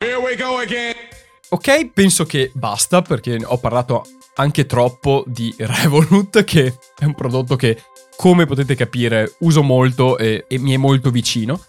Ok, 1.48 1.90
penso 1.90 2.24
che 2.24 2.52
basta 2.54 3.02
perché 3.02 3.36
ho 3.44 3.58
parlato 3.58 4.04
anche 4.36 4.64
troppo 4.66 5.24
di 5.26 5.52
Revolut 5.58 6.44
che 6.44 6.72
è 6.96 7.04
un 7.04 7.14
prodotto 7.16 7.56
che 7.56 7.82
come 8.16 8.46
potete 8.46 8.76
capire 8.76 9.34
uso 9.40 9.64
molto 9.64 10.16
e, 10.18 10.44
e 10.46 10.56
mi 10.60 10.72
è 10.72 10.76
molto 10.76 11.10
vicino. 11.10 11.60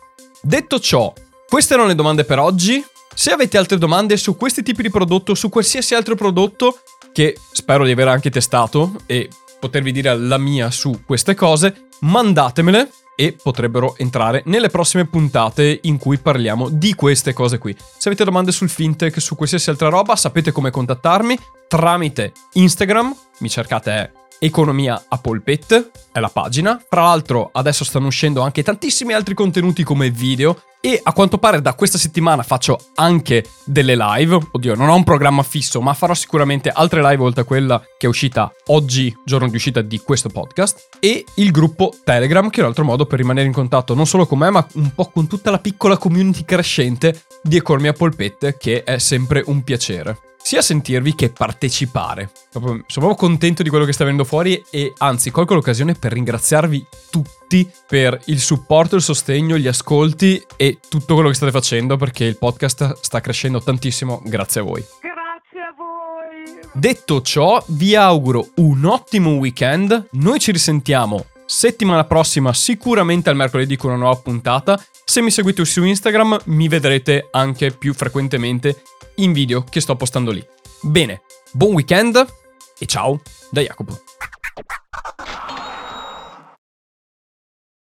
Detto 0.43 0.79
ciò, 0.79 1.11
queste 1.47 1.73
erano 1.73 1.87
le 1.89 1.95
domande 1.95 2.23
per 2.23 2.37
oggi. 2.37 2.85
Se 3.19 3.31
avete 3.31 3.57
altre 3.57 3.77
domande 3.77 4.15
su 4.15 4.37
questi 4.37 4.63
tipi 4.63 4.81
di 4.81 4.89
prodotto 4.89 5.35
su 5.35 5.49
qualsiasi 5.49 5.93
altro 5.93 6.15
prodotto, 6.15 6.79
che 7.11 7.37
spero 7.51 7.83
di 7.83 7.91
aver 7.91 8.07
anche 8.07 8.29
testato 8.29 8.95
e 9.07 9.27
potervi 9.59 9.91
dire 9.91 10.17
la 10.17 10.37
mia 10.37 10.71
su 10.71 11.01
queste 11.05 11.35
cose, 11.35 11.89
mandatemele 11.99 12.89
e 13.17 13.33
potrebbero 13.33 13.97
entrare 13.97 14.43
nelle 14.45 14.69
prossime 14.69 15.05
puntate 15.05 15.79
in 15.81 15.97
cui 15.97 16.17
parliamo 16.17 16.69
di 16.69 16.95
queste 16.95 17.33
cose 17.33 17.57
qui. 17.57 17.75
Se 17.97 18.07
avete 18.07 18.23
domande 18.23 18.53
sul 18.53 18.69
fintech, 18.69 19.19
su 19.19 19.35
qualsiasi 19.35 19.69
altra 19.69 19.89
roba, 19.89 20.15
sapete 20.15 20.53
come 20.53 20.71
contattarmi 20.71 21.37
tramite 21.67 22.31
Instagram, 22.53 23.13
mi 23.39 23.49
cercate 23.49 24.13
Economia 24.41 25.03
a 25.09 25.17
polpette, 25.17 25.91
è 26.13 26.19
la 26.21 26.29
pagina. 26.29 26.81
Tra 26.87 27.01
l'altro 27.01 27.49
adesso 27.51 27.83
stanno 27.83 28.07
uscendo 28.07 28.39
anche 28.39 28.63
tantissimi 28.63 29.11
altri 29.11 29.33
contenuti 29.33 29.83
come 29.83 30.09
video 30.11 30.61
e 30.81 30.99
a 31.01 31.13
quanto 31.13 31.37
pare 31.37 31.61
da 31.61 31.73
questa 31.73 31.97
settimana 31.97 32.43
faccio 32.43 32.79
anche 32.95 33.43
delle 33.65 33.95
live. 33.95 34.39
Oddio, 34.51 34.75
non 34.75 34.89
ho 34.89 34.95
un 34.95 35.03
programma 35.03 35.43
fisso, 35.43 35.81
ma 35.81 35.93
farò 35.93 36.13
sicuramente 36.13 36.69
altre 36.69 37.01
live 37.01 37.23
oltre 37.23 37.41
a 37.41 37.45
quella 37.45 37.81
che 37.97 38.05
è 38.05 38.09
uscita 38.09 38.51
oggi, 38.67 39.15
giorno 39.25 39.49
di 39.49 39.55
uscita 39.55 39.81
di 39.81 39.99
questo 39.99 40.29
podcast. 40.29 40.89
E 40.99 41.25
il 41.35 41.51
gruppo 41.51 41.93
Telegram, 42.03 42.49
che 42.49 42.59
è 42.59 42.63
un 42.63 42.69
altro 42.69 42.83
modo 42.83 43.05
per 43.05 43.19
rimanere 43.19 43.47
in 43.47 43.53
contatto 43.53 43.93
non 43.93 44.07
solo 44.07 44.25
con 44.25 44.39
me, 44.39 44.49
ma 44.49 44.65
un 44.73 44.93
po' 44.93 45.09
con 45.09 45.27
tutta 45.27 45.51
la 45.51 45.59
piccola 45.59 45.97
community 45.97 46.45
crescente 46.45 47.23
di 47.43 47.57
Economia 47.57 47.93
Polpette, 47.93 48.57
che 48.57 48.83
è 48.83 48.97
sempre 48.97 49.43
un 49.45 49.63
piacere 49.63 50.17
sia 50.41 50.61
sentirvi 50.61 51.15
che 51.15 51.29
partecipare. 51.29 52.31
sono 52.51 52.83
proprio 52.87 53.15
contento 53.15 53.61
di 53.61 53.69
quello 53.69 53.85
che 53.85 53.93
sta 53.93 54.03
venendo 54.03 54.25
fuori 54.25 54.63
e 54.71 54.93
anzi 54.97 55.31
colgo 55.31 55.53
l'occasione 55.53 55.93
per 55.93 56.13
ringraziarvi 56.13 56.85
tutti 57.11 57.69
per 57.87 58.19
il 58.25 58.39
supporto, 58.39 58.95
il 58.95 59.01
sostegno, 59.01 59.57
gli 59.57 59.67
ascolti 59.67 60.43
e 60.69 60.79
tutto 60.87 61.15
quello 61.15 61.29
che 61.29 61.35
state 61.35 61.51
facendo 61.51 61.97
perché 61.97 62.25
il 62.25 62.37
podcast 62.37 62.99
sta 63.01 63.19
crescendo 63.21 63.61
tantissimo 63.61 64.21
grazie 64.23 64.61
a 64.61 64.63
voi. 64.63 64.83
Grazie 65.01 65.61
a 65.61 65.73
voi. 65.75 66.69
Detto 66.73 67.21
ciò, 67.21 67.63
vi 67.69 67.95
auguro 67.95 68.49
un 68.57 68.85
ottimo 68.85 69.31
weekend. 69.31 70.09
Noi 70.11 70.39
ci 70.39 70.51
risentiamo 70.51 71.25
settimana 71.45 72.03
prossima, 72.03 72.53
sicuramente 72.53 73.29
al 73.29 73.35
mercoledì 73.35 73.75
con 73.75 73.89
una 73.89 73.99
nuova 73.99 74.19
puntata. 74.21 74.81
Se 75.03 75.21
mi 75.21 75.31
seguite 75.31 75.65
su 75.65 75.83
Instagram 75.83 76.39
mi 76.45 76.67
vedrete 76.67 77.29
anche 77.31 77.71
più 77.71 77.93
frequentemente 77.95 78.83
in 79.15 79.33
video 79.33 79.63
che 79.63 79.81
sto 79.81 79.95
postando 79.95 80.31
lì. 80.31 80.45
Bene, 80.81 81.23
buon 81.51 81.73
weekend 81.73 82.25
E 82.77 82.85
ciao 82.85 83.19
da 83.49 83.61
Jacopo. 83.61 84.08